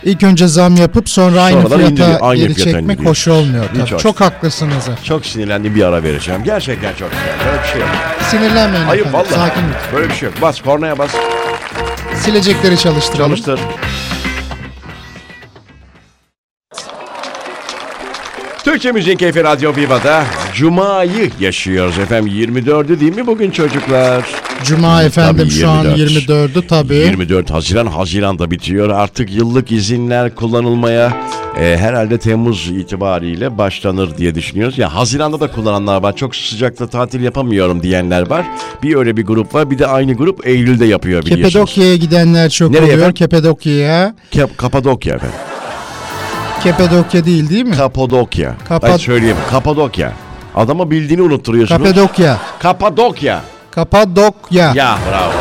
İlk 0.03 0.23
önce 0.23 0.47
zam 0.47 0.75
yapıp 0.75 1.09
sonra 1.09 1.41
aynı 1.41 1.61
Sonradan 1.61 1.77
fiyata 1.77 1.91
indiriyor, 1.93 2.17
aynı 2.21 2.39
geri 2.41 2.53
fiyata 2.53 2.71
çekmek 2.71 2.83
indiriyor. 2.95 3.09
hoş 3.11 3.27
olmuyor. 3.27 3.65
Hiç 3.83 3.91
hoş 3.91 4.01
Çok 4.01 4.21
haklısınız. 4.21 4.85
Çok 5.03 5.25
sinirlendim 5.25 5.75
bir 5.75 5.83
ara 5.83 6.03
vereceğim. 6.03 6.43
Gerçekten 6.43 6.93
çok 6.93 7.09
güzel. 7.11 7.25
Böyle 7.51 7.63
bir 7.63 7.67
şey 7.67 7.81
yok. 7.81 7.89
Sinirlenmeyin 8.29 8.85
Hayır 8.85 9.01
efendim. 9.05 9.19
vallahi. 9.19 9.33
Sakin. 9.49 9.63
Böyle 9.95 10.09
bir 10.09 10.13
şey 10.15 10.29
yok. 10.29 10.41
Bas 10.41 10.61
kornaya 10.61 10.97
bas. 10.97 11.11
Silecekleri 12.15 12.77
çalıştıralım. 12.77 13.35
Çalıştır. 13.35 13.59
Türkçe 18.67 18.91
Müziğin 18.91 19.17
Keyfi 19.17 19.43
Radyo 19.43 19.75
Viva'da 19.75 20.23
Cuma'yı 20.55 21.31
yaşıyoruz 21.39 21.99
efendim. 21.99 22.33
24'ü 22.33 22.99
değil 22.99 23.15
mi 23.15 23.27
bugün 23.27 23.51
çocuklar? 23.51 24.25
Cuma 24.63 25.03
efendim 25.03 25.37
Tabii, 25.37 25.59
şu 25.59 25.69
an 25.69 25.95
24. 25.95 26.29
24'ü 26.29 26.67
tabii. 26.67 26.95
24 26.95 27.51
Haziran 27.51 27.85
Haziran'da 27.85 28.51
bitiyor. 28.51 28.89
Artık 28.89 29.31
yıllık 29.31 29.71
izinler 29.71 30.35
kullanılmaya 30.35 31.17
e, 31.59 31.77
herhalde 31.77 32.17
Temmuz 32.17 32.67
itibariyle 32.69 33.57
başlanır 33.57 34.17
diye 34.17 34.35
düşünüyoruz. 34.35 34.77
Ya 34.77 34.95
Haziran'da 34.95 35.39
da 35.39 35.51
kullananlar 35.51 36.03
var. 36.03 36.15
Çok 36.15 36.35
sıcakta 36.35 36.87
tatil 36.87 37.21
yapamıyorum 37.23 37.83
diyenler 37.83 38.29
var. 38.29 38.45
Bir 38.83 38.95
öyle 38.95 39.17
bir 39.17 39.25
grup 39.25 39.53
var. 39.55 39.71
Bir 39.71 39.79
de 39.79 39.87
aynı 39.87 40.13
grup 40.13 40.47
Eylül'de 40.47 40.85
yapıyor 40.85 41.25
biliyorsunuz. 41.25 41.53
Kepadokya'ya 41.53 41.95
gidenler 41.95 42.49
çok 42.49 42.71
Nereye 42.71 42.83
oluyor. 42.83 42.97
efendim? 42.97 43.13
Kepadokya'ya. 43.13 44.15
Kep- 44.31 44.57
Kapadokya 44.57 45.15
efendim. 45.15 45.37
Kepadokya 46.71 47.25
değil 47.25 47.49
değil 47.49 47.65
mi? 47.65 47.75
Kapadokya. 47.75 48.55
Kapa- 48.67 48.89
Hadi 48.89 49.01
söyleyeyim. 49.01 49.37
Kapadokya. 49.51 50.11
Adama 50.55 50.91
bildiğini 50.91 51.21
unutturuyorsunuz. 51.21 51.81
Kapadokya. 51.83 52.37
Kapadokya. 52.59 53.41
Kapadokya. 53.71 54.71
Ya 54.75 54.97
bravo. 55.09 55.31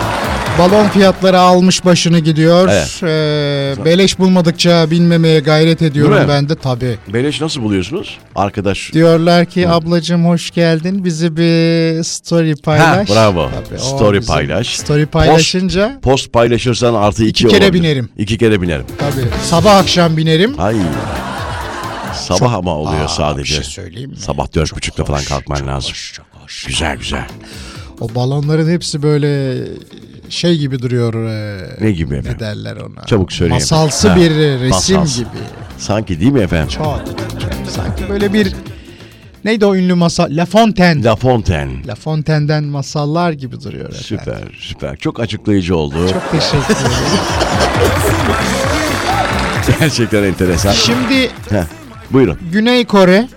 Balon 0.59 0.89
fiyatları 0.89 1.39
almış 1.41 1.85
başını 1.85 2.19
gidiyor. 2.19 2.69
Evet. 2.69 3.01
Ee, 3.03 3.85
beleş 3.85 4.19
bulmadıkça 4.19 4.91
bilmemeye 4.91 5.41
gayret 5.41 5.83
ediyorum 5.83 6.13
Değil 6.15 6.23
mi? 6.27 6.29
ben 6.29 6.49
de 6.49 6.55
tabii. 6.55 6.99
Beleş 7.13 7.41
nasıl 7.41 7.63
buluyorsunuz? 7.63 8.19
Arkadaş. 8.35 8.93
Diyorlar 8.93 9.47
ki 9.47 9.69
ablacığım 9.69 10.27
hoş 10.27 10.51
geldin 10.51 11.05
bizi 11.05 11.37
bir 11.37 12.03
story 12.05 12.57
paylaş. 12.57 13.11
Ha, 13.11 13.15
bravo. 13.15 13.51
Tabii, 13.69 13.81
o 13.81 13.97
Story 13.97 14.21
bizim 14.21 14.35
paylaş. 14.35 14.77
Story 14.77 15.07
paylaşınca 15.07 15.99
Post 16.03 16.33
paylaşırsan 16.33 16.95
artı 16.95 17.25
iki, 17.25 17.45
İki 17.45 17.55
kere 17.55 17.65
olabilir. 17.65 17.83
binerim. 17.83 18.09
İki 18.19 18.39
kere 18.39 18.63
binerim. 18.63 18.85
tabii 18.99 19.27
sabah 19.45 19.77
akşam 19.77 20.17
binerim. 20.17 20.55
Ay. 20.61 20.77
Sabah 22.15 22.53
ama 22.55 22.75
oluyor 22.75 23.09
sadece. 23.09 23.59
Bir 23.59 23.63
şey 23.63 23.73
söyleyeyim 23.73 24.11
mi? 24.11 24.17
Sabah 24.17 24.55
dört 24.55 24.67
Çok 24.69 24.77
buçukta 24.79 25.05
falan 25.05 25.19
hoş, 25.19 25.29
kalkman 25.29 25.57
çok 25.57 25.67
lazım. 25.69 25.91
hoş, 25.91 26.13
çok 26.13 26.27
hoş. 26.43 26.65
Güzel 26.65 26.97
güzel. 26.97 27.27
O 28.01 28.15
balonların 28.15 28.71
hepsi 28.71 29.03
böyle 29.03 29.55
şey 30.31 30.59
gibi 30.59 30.83
duruyor. 30.83 31.15
e, 31.15 31.61
Ne 31.81 31.91
gibi 31.91 32.15
Ne 32.15 32.19
efendim? 32.19 32.41
derler 32.41 32.77
ona? 32.77 33.07
Çabuk 33.07 33.33
söyleyin. 33.33 33.55
Masalsı 33.61 34.09
Ha, 34.09 34.17
bir 34.17 34.31
resim 34.31 34.69
masalsı. 34.69 35.19
gibi. 35.19 35.29
Sanki 35.79 36.21
değil 36.21 36.33
mi 36.33 36.41
efendim? 36.41 36.69
Çok, 36.69 37.01
sanki 37.71 38.09
böyle 38.09 38.33
bir 38.33 38.53
neydi 39.45 39.67
o 39.67 39.77
ünlü 39.77 39.95
masal? 39.95 40.27
La 40.31 40.47
Fontaine. 40.47 41.05
La, 41.05 41.11
La 41.11 41.17
Fontaine. 41.17 41.95
Fontaine'den 41.95 42.65
masallar 42.65 43.33
gibi 43.33 43.61
duruyor 43.61 43.85
efendim. 43.89 44.05
Süper 44.05 44.39
süper. 44.61 44.97
Çok 44.97 45.21
açıklayıcı 45.21 45.77
oldu. 45.77 46.09
Çok 46.13 46.31
teşekkür 46.33 46.75
ederim. 46.75 46.91
Gerçekten 49.81 50.23
enteresan. 50.23 50.73
Şimdi 50.73 51.31
Heh, 51.51 51.65
buyurun. 52.11 52.39
Güney 52.53 52.85
Kore 52.85 53.29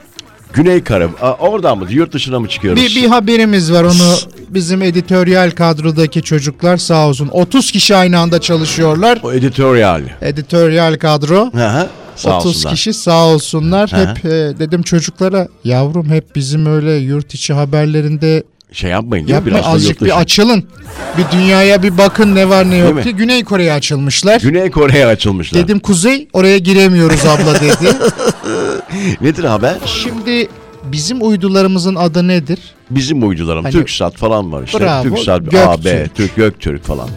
Güney 0.54 0.84
Kare. 0.84 1.08
Aa, 1.22 1.34
oradan 1.34 1.78
mı? 1.78 1.86
Yurt 1.90 2.14
dışına 2.14 2.40
mı 2.40 2.48
çıkıyoruz? 2.48 2.84
bir, 2.84 2.96
bir 2.96 3.08
haberimiz 3.08 3.72
var 3.72 3.84
onu 3.84 4.16
bizim 4.50 4.82
editoryal 4.82 5.52
kadrodaki 5.52 6.22
çocuklar 6.22 6.78
sağ 6.78 7.08
olsun 7.08 7.30
30 7.32 7.72
kişi 7.72 7.96
aynı 7.96 8.20
anda 8.20 8.42
çalışıyorlar. 8.42 9.20
O 9.24 9.34
editoryal. 9.34 10.02
Editoryal 10.22 10.98
kadro 10.98 11.54
Hı 11.54 11.68
hı. 11.68 11.88
Sağ 12.16 12.38
30 12.38 12.48
olsunlar. 12.48 12.76
kişi 12.76 12.94
sağ 12.94 13.26
olsunlar. 13.28 13.92
Hı 13.92 13.96
hı. 13.96 14.06
Hep 14.06 14.26
e, 14.26 14.30
dedim 14.60 14.82
çocuklara 14.84 15.48
yavrum 15.64 16.10
hep 16.10 16.36
bizim 16.36 16.66
öyle 16.66 16.94
yurt 16.94 17.34
içi 17.34 17.54
haberlerinde 17.54 18.44
Şey 18.72 18.92
yapmayın 18.92 19.28
değil 19.28 19.40
mi? 19.40 19.50
yapma 19.50 19.52
Biraz 19.52 19.76
azıcık 19.76 20.02
bir 20.04 20.20
açılın. 20.20 20.64
Bir 21.18 21.38
dünyaya 21.38 21.84
bir 21.84 21.98
bakın 21.98 22.36
ne 22.36 22.50
var 22.50 22.70
ne 22.70 22.78
yok 22.78 22.96
mi? 22.96 23.04
diye. 23.04 23.14
Güney 23.14 23.44
Kore'ye 23.44 23.74
açılmışlar. 23.74 24.42
Güney 24.42 24.72
Kore'ye 24.72 25.06
açılmışlar. 25.06 25.64
Dedim 25.64 25.80
Kuzey 25.80 26.28
oraya 26.34 26.58
giremiyoruz 26.58 27.26
abla 27.26 27.56
dedi. 27.60 27.94
Nedir 29.22 29.44
haber? 29.44 29.78
Şimdi 29.86 30.48
bizim 30.84 31.28
uydularımızın 31.28 31.96
adı 31.96 32.28
nedir? 32.28 32.60
Bizim 32.90 33.28
uydularım. 33.28 33.64
Hani- 33.64 33.74
Türksat 33.74 34.16
falan 34.18 34.52
var 34.52 34.64
işte. 34.64 34.80
Bravo, 34.80 35.04
Türksat, 35.04 35.40
Göktürk. 35.42 35.68
AB, 35.68 36.08
Türk, 36.16 36.36
Göktürk 36.36 36.84
falan. 36.84 37.10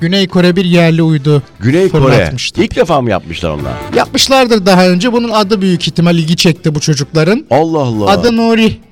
Güney 0.00 0.28
Kore 0.28 0.56
bir 0.56 0.64
yerli 0.64 1.02
uydu 1.02 1.42
Güney 1.60 1.88
Kore. 1.88 2.32
İlk 2.56 2.76
defa 2.76 3.00
mı 3.00 3.10
yapmışlar 3.10 3.50
onlar? 3.50 3.72
Yapmışlardır 3.96 4.66
daha 4.66 4.88
önce. 4.88 5.12
Bunun 5.12 5.30
adı 5.30 5.60
büyük 5.60 5.88
ihtimal 5.88 6.16
ilgi 6.16 6.36
çekti 6.36 6.74
bu 6.74 6.80
çocukların. 6.80 7.46
Allah 7.50 7.78
Allah. 7.78 8.10
Adı 8.10 8.36
Nuri. 8.36 8.85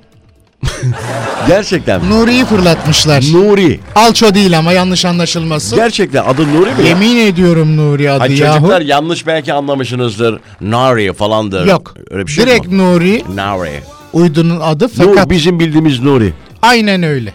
Gerçekten. 1.49 2.11
Nuri'yi 2.11 2.45
fırlatmışlar. 2.45 3.25
Nuri. 3.33 3.81
Alço 3.95 4.35
değil 4.35 4.59
ama 4.59 4.73
yanlış 4.73 5.05
anlaşılmasın. 5.05 5.77
Gerçekten 5.77 6.25
adı 6.25 6.43
Nuri 6.55 6.71
mi? 6.71 6.89
Yemin 6.89 7.17
ediyorum 7.17 7.77
Nuri 7.77 8.11
adı 8.11 8.19
Hani 8.19 8.39
yahu. 8.39 8.55
çocuklar 8.57 8.81
yanlış 8.81 9.27
belki 9.27 9.53
anlamışsınızdır. 9.53 10.41
Nari 10.61 11.13
falandır. 11.13 11.67
Yok. 11.67 11.95
Öyle 12.11 12.27
bir 12.27 12.33
şey 12.33 12.47
Direkt 12.47 12.67
mi? 12.69 12.79
Nuri 12.79 13.23
Nari. 13.35 13.81
uydunun 14.13 14.61
adı 14.61 14.85
Nur, 14.85 14.91
fakat 14.97 15.31
bizim 15.31 15.61
bildiğimiz 15.61 16.01
Nuri. 16.01 16.33
aynen 16.63 17.03
öyle. 17.03 17.33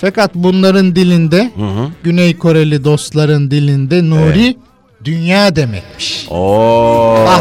Fakat 0.00 0.34
bunların 0.34 0.96
dilinde 0.96 1.50
Güney 2.04 2.38
Koreli 2.38 2.84
dostların 2.84 3.50
dilinde 3.50 4.10
Nuri 4.10 4.56
dünya 5.06 5.56
demekmiş. 5.56 6.26
Oo, 6.30 7.24
Ah. 7.28 7.40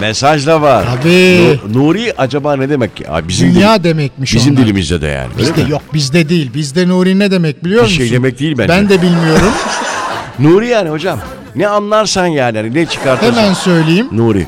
mesaj 0.00 0.46
da 0.46 0.62
var. 0.62 0.86
Tabii. 1.02 1.58
Nu- 1.68 1.82
Nuri 1.86 2.14
acaba 2.18 2.56
ne 2.56 2.68
demek 2.68 2.96
ki? 2.96 3.08
Ay, 3.10 3.28
bizim 3.28 3.54
dünya 3.54 3.76
dil- 3.78 3.84
demekmiş 3.84 4.34
bizim 4.34 4.52
onlar. 4.54 4.64
dilimizde 4.64 5.00
de 5.00 5.06
yani. 5.06 5.28
Bizde 5.38 5.60
yok 5.60 5.82
bizde 5.94 6.28
değil. 6.28 6.50
Bizde 6.54 6.88
Nuri 6.88 7.18
ne 7.18 7.30
demek 7.30 7.64
biliyor 7.64 7.80
Bir 7.82 7.88
musun? 7.88 7.98
şey 7.98 8.12
demek 8.12 8.38
değil 8.40 8.58
bence. 8.58 8.68
Ben 8.68 8.88
de 8.88 9.02
bilmiyorum. 9.02 9.52
Nuri 10.38 10.68
yani 10.68 10.88
hocam. 10.90 11.20
Ne 11.56 11.68
anlarsan 11.68 12.26
yani 12.26 12.58
hani 12.58 12.74
ne 12.74 12.86
çıkartırsın. 12.86 13.32
Hemen 13.36 13.54
söyleyeyim. 13.54 14.08
Nuri. 14.12 14.46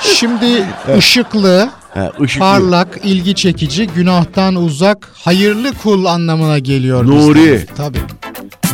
Şimdi 0.00 0.64
ışıklı, 0.98 1.70
Ha, 1.94 2.12
parlak, 2.38 3.00
ilgi 3.04 3.34
çekici, 3.34 3.86
günahtan 3.86 4.54
uzak, 4.54 5.08
hayırlı 5.24 5.72
kul 5.82 6.04
anlamına 6.04 6.58
geliyor. 6.58 7.06
Nuri. 7.06 7.38
bizde. 7.38 7.66
Tabii. 7.76 7.98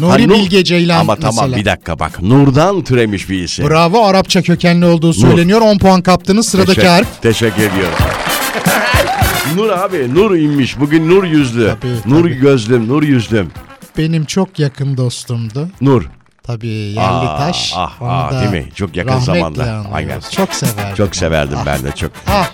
Nuri 0.01 0.11
Ha, 0.11 0.19
Nur- 0.29 0.35
Bilge 0.35 0.65
Ceylan 0.65 1.01
Ama 1.01 1.15
mesela. 1.15 1.31
tamam 1.31 1.57
bir 1.61 1.65
dakika 1.65 1.99
bak. 1.99 2.23
Nur'dan 2.23 2.85
türemiş 2.85 3.29
bir 3.31 3.43
isim. 3.43 3.69
Bravo 3.69 4.05
Arapça 4.07 4.43
kökenli 4.43 4.87
olduğu 4.87 5.13
söyleniyor. 5.13 5.61
10 5.61 5.79
puan 5.79 6.03
kaptınız 6.03 6.49
sıradaki 6.49 6.75
Teşekkür- 6.75 6.89
harf. 6.89 7.23
Teşekkür 7.23 7.63
ediyorum. 7.63 7.95
Nur 9.57 9.69
abi 9.71 10.15
Nur 10.15 10.37
inmiş. 10.37 10.81
Bugün 10.81 11.11
Nur 11.11 11.25
yüzlü. 11.25 11.69
Tabii, 11.81 12.15
Nur 12.15 12.23
tabii. 12.25 12.35
gözlüm, 12.35 12.89
Nur 12.89 13.03
yüzlüm. 13.03 13.51
Benim 13.99 14.25
çok 14.25 14.59
yakın 14.59 14.97
dostumdu. 14.97 15.69
Nur. 15.81 16.05
Tabii 16.43 16.67
yerli 16.69 17.01
Aa, 17.01 17.39
taş. 17.39 17.73
ah, 17.77 17.93
ah, 18.01 18.33
da 18.33 18.41
değil 18.41 18.65
mi? 18.65 18.71
Çok 18.75 18.97
yakın 18.97 19.19
zamanda. 19.19 19.63
anıyoruz. 19.63 19.87
Aynen. 19.93 20.21
Çok 20.37 20.55
severdim. 20.55 20.95
Çok 20.97 21.17
severdim 21.17 21.59
Ah, 21.61 21.67
ben 21.67 21.83
de 21.85 21.93
çok. 21.93 22.11
Ah, 22.27 22.49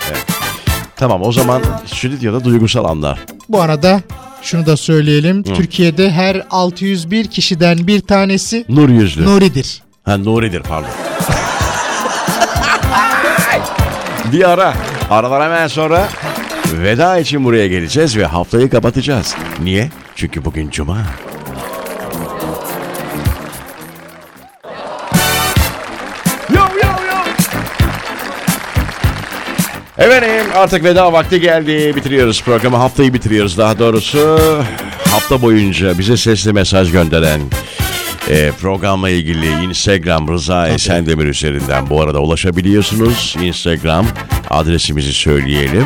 Tamam 0.97 1.23
o 1.23 1.33
zaman 1.33 1.63
stüdyoda 1.87 2.45
duygusal 2.45 2.85
anlar. 2.85 3.19
bu 3.49 3.61
arada 3.61 4.01
şunu 4.43 4.67
da 4.67 4.77
söyleyelim. 4.77 5.43
Türkiye'de 5.43 6.11
her 6.11 6.43
601 6.51 7.27
kişiden 7.27 7.87
bir 7.87 8.01
tanesi 8.01 8.65
Nur 8.69 8.89
yüzlü. 8.89 9.25
Nuri'dir. 9.25 9.83
Ha 10.05 10.17
Nuri'dir 10.19 10.63
pardon. 10.63 10.91
bir 14.33 14.51
ara. 14.51 14.75
Aradan 15.11 15.41
hemen 15.41 15.67
sonra 15.67 16.09
veda 16.73 17.19
için 17.19 17.45
buraya 17.45 17.67
geleceğiz 17.67 18.17
ve 18.17 18.27
haftayı 18.27 18.71
kapatacağız. 18.71 19.35
Niye? 19.63 19.91
Çünkü 20.17 20.45
bugün 20.45 20.71
cuma. 20.71 20.99
Efendim 29.99 30.47
artık 30.55 30.85
veda 30.85 31.13
vakti 31.13 31.41
geldi. 31.41 31.93
Bitiriyoruz 31.97 32.43
programı. 32.43 32.77
Haftayı 32.77 33.15
bitiriyoruz 33.15 33.59
daha 33.59 33.79
doğrusu. 33.79 34.39
Hafta 35.11 35.43
boyunca 35.43 35.99
bize 35.99 36.17
sesli 36.17 36.53
mesaj 36.53 36.93
gönderen 36.93 37.41
e, 38.29 38.51
programla 38.61 39.11
ilgili 39.11 39.49
Instagram 39.65 40.29
Rıza 40.29 40.69
Esendemir 40.69 41.25
üzerinden 41.25 41.91
bu 41.91 42.03
arada 42.03 42.21
ulaşabiliyorsunuz. 42.21 43.37
Instagram 43.43 44.07
adresimizi 44.51 45.13
söyleyelim. 45.13 45.85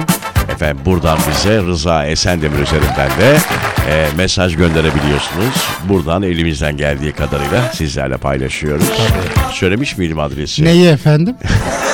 Efendim 0.52 0.82
buradan 0.84 1.18
bize 1.30 1.62
Rıza 1.62 2.06
Esendemir 2.06 2.58
üzerinden 2.58 3.10
de 3.20 3.36
e, 3.90 4.06
mesaj 4.16 4.56
gönderebiliyorsunuz. 4.56 5.68
Buradan 5.84 6.22
elimizden 6.22 6.76
geldiği 6.76 7.12
kadarıyla 7.12 7.72
sizlerle 7.74 8.16
paylaşıyoruz. 8.16 8.84
Söylemiş 9.52 9.96
miydim 9.96 10.18
adresi? 10.18 10.64
Neyi 10.64 10.88
efendim? 10.88 11.34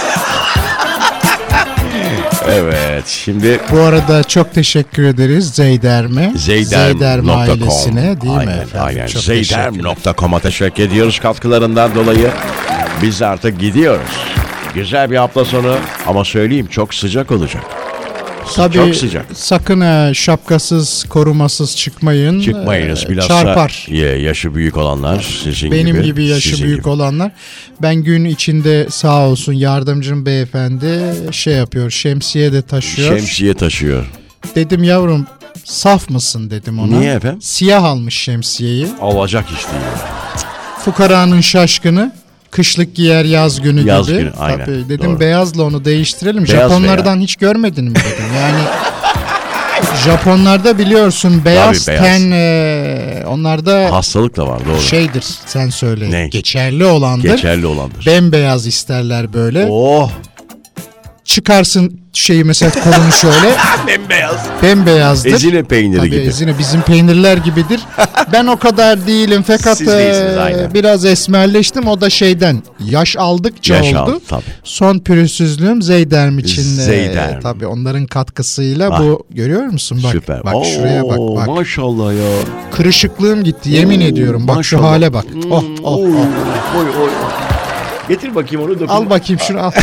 Evet 2.52 3.06
şimdi 3.06 3.60
Bu 3.72 3.80
arada 3.80 4.24
çok 4.24 4.54
teşekkür 4.54 5.04
ederiz 5.04 5.50
Zeyderme. 5.54 6.32
Zeyderm.com 6.36 7.30
ailesine 7.30 8.20
değil 8.20 8.36
aynen, 8.36 8.56
mi 8.56 8.62
efendim? 8.62 8.80
Aynen. 8.86 9.06
Zeyderm.com'a 9.06 10.40
teşekkür 10.40 10.82
ediyoruz 10.82 11.20
katkılarından 11.20 11.94
dolayı. 11.94 12.30
Biz 13.02 13.22
artık 13.22 13.60
gidiyoruz. 13.60 14.10
Güzel 14.74 15.10
bir 15.10 15.16
hafta 15.16 15.44
sonu 15.44 15.76
ama 16.06 16.24
söyleyeyim 16.24 16.66
çok 16.66 16.94
sıcak 16.94 17.30
olacak. 17.30 17.62
Tabii 18.54 18.74
Çok 18.74 18.94
sıcak. 18.94 19.26
sakın 19.34 19.80
e, 19.80 20.14
şapkasız, 20.14 21.04
korumasız 21.08 21.76
çıkmayın. 21.76 22.40
Çıkmayınız 22.40 23.04
E, 23.04 23.08
bilhassa 23.08 23.28
Çarpar. 23.28 23.86
ye- 23.90 24.18
yaşı 24.18 24.54
büyük 24.54 24.76
olanlar 24.76 25.26
sizin 25.44 25.70
Benim 25.72 25.96
gibi. 25.96 26.04
gibi, 26.04 26.24
yaşı 26.26 26.64
büyük 26.64 26.78
gibi. 26.78 26.88
olanlar. 26.88 27.32
Ben 27.82 27.94
gün 27.96 28.24
içinde 28.24 28.86
sağ 28.90 29.26
olsun 29.28 29.52
yardımcım 29.52 30.26
beyefendi 30.26 30.98
şey 31.32 31.54
yapıyor. 31.54 31.90
Şemsiye 31.90 32.52
de 32.52 32.62
taşıyor. 32.62 33.18
Şemsiye 33.18 33.54
taşıyor. 33.54 34.06
Dedim 34.54 34.84
yavrum 34.84 35.26
saf 35.64 36.10
mısın 36.10 36.50
dedim 36.50 36.78
ona. 36.78 36.98
Niye 36.98 37.12
efendim? 37.12 37.42
Siyah 37.42 37.84
almış 37.84 38.14
şemsiyeyi. 38.18 38.86
Alacak 39.00 39.44
iş 39.44 39.56
değil. 39.66 39.82
Fukaranın 40.84 41.40
şaşkını. 41.40 42.12
Kışlık 42.50 42.94
giyer 42.94 43.24
yaz 43.24 43.60
günü 43.60 43.86
Yaz 43.88 44.06
gibi. 44.06 44.18
günü, 44.18 44.32
aynen, 44.38 44.64
Tabii, 44.66 44.88
dedim 44.88 45.10
doğru. 45.10 45.20
beyazla 45.20 45.62
onu 45.62 45.84
değiştirelim. 45.84 46.44
Beyaz 46.48 46.70
Japonlardan 46.70 47.20
hiç 47.20 47.36
görmedin 47.36 47.84
mi 47.84 47.94
dedim. 47.94 48.24
Yani 48.36 48.58
Japonlarda 50.04 50.78
biliyorsun 50.78 51.42
beyaz, 51.44 51.84
Tabii, 51.84 51.96
beyaz. 51.98 52.04
ten 52.06 52.30
e, 52.32 53.24
onlarda 53.26 53.92
Hastalık 53.92 54.36
da 54.36 54.46
var 54.48 54.60
doğru. 54.68 54.80
şeydir 54.80 55.24
sen 55.46 55.68
söyle. 55.70 56.10
Ne? 56.10 56.28
Geçerli 56.28 56.84
olandır. 56.84 57.30
Geçerli 57.30 57.66
olandır. 57.66 58.06
Bembeyaz 58.06 58.66
isterler 58.66 59.32
böyle. 59.32 59.66
Oh 59.70 60.10
Çıkarsın 61.24 62.00
şeyi 62.16 62.44
mesela 62.44 62.72
kolunu 62.84 63.12
şöyle. 63.12 63.56
bembeyaz. 63.86 64.40
Bembeyazdır. 64.62 65.32
Ezine 65.32 65.62
peyniri 65.62 65.98
Tabii 65.98 66.10
gibi. 66.10 66.20
ezine 66.20 66.58
bizim 66.58 66.82
peynirler 66.82 67.36
gibidir. 67.36 67.80
ben 68.32 68.46
o 68.46 68.56
kadar 68.58 69.06
değilim 69.06 69.44
fakat 69.46 69.78
Siz 69.78 69.86
değilsiniz, 69.86 70.36
e, 70.36 70.40
aynen. 70.40 70.74
biraz 70.74 71.04
esmerleştim. 71.04 71.86
O 71.88 72.00
da 72.00 72.10
şeyden 72.10 72.62
yaş 72.84 73.16
aldıkça 73.16 73.74
Yaş 73.76 73.86
oldu. 73.92 73.98
aldı, 73.98 74.20
tabii. 74.28 74.42
Son 74.64 74.98
pürüzsüzlüğüm 74.98 75.82
Zeyderm 75.82 76.38
için. 76.38 76.62
e, 76.62 76.64
Zeyderm. 76.64 77.40
tabii 77.40 77.66
onların 77.66 78.06
katkısıyla 78.06 78.90
Vay. 78.90 78.98
bu 79.00 79.26
görüyor 79.30 79.62
musun? 79.62 80.00
Bak, 80.04 80.12
Süper. 80.12 80.44
bak 80.44 80.54
Oo, 80.54 80.64
şuraya 80.64 81.02
bak 81.08 81.18
bak. 81.18 81.46
Maşallah 81.48 82.12
ya. 82.12 82.28
Kırışıklığım 82.72 83.44
gitti 83.44 83.70
yemin 83.70 84.00
ediyorum. 84.00 84.48
Bak 84.48 84.64
şu 84.64 84.76
Maşallah. 84.76 84.92
hale 84.92 85.12
bak. 85.12 85.24
Hmm, 85.32 85.52
Oh, 85.52 85.64
oh, 85.82 85.96
oy, 85.98 86.10
oh. 86.10 86.78
oy, 86.78 86.86
oy. 87.02 87.10
Getir 88.08 88.34
bakayım 88.34 88.64
onu 88.64 88.74
dokun. 88.74 88.86
Al 88.88 89.10
bakayım 89.10 89.40
şunu 89.46 89.58
al. 89.60 89.64
al. 89.64 89.70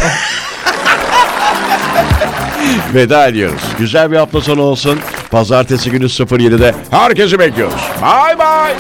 Veda 2.94 3.28
ediyoruz. 3.28 3.62
Güzel 3.80 4.12
bir 4.12 4.18
hafta 4.18 4.42
sonu 4.42 4.62
olsun. 4.62 5.00
Pazartesi 5.32 5.92
günü 5.92 6.06
07'de 6.06 6.76
herkesi 6.92 7.40
bekliyoruz. 7.40 7.82
Bay 8.02 8.40
bay. 8.40 8.74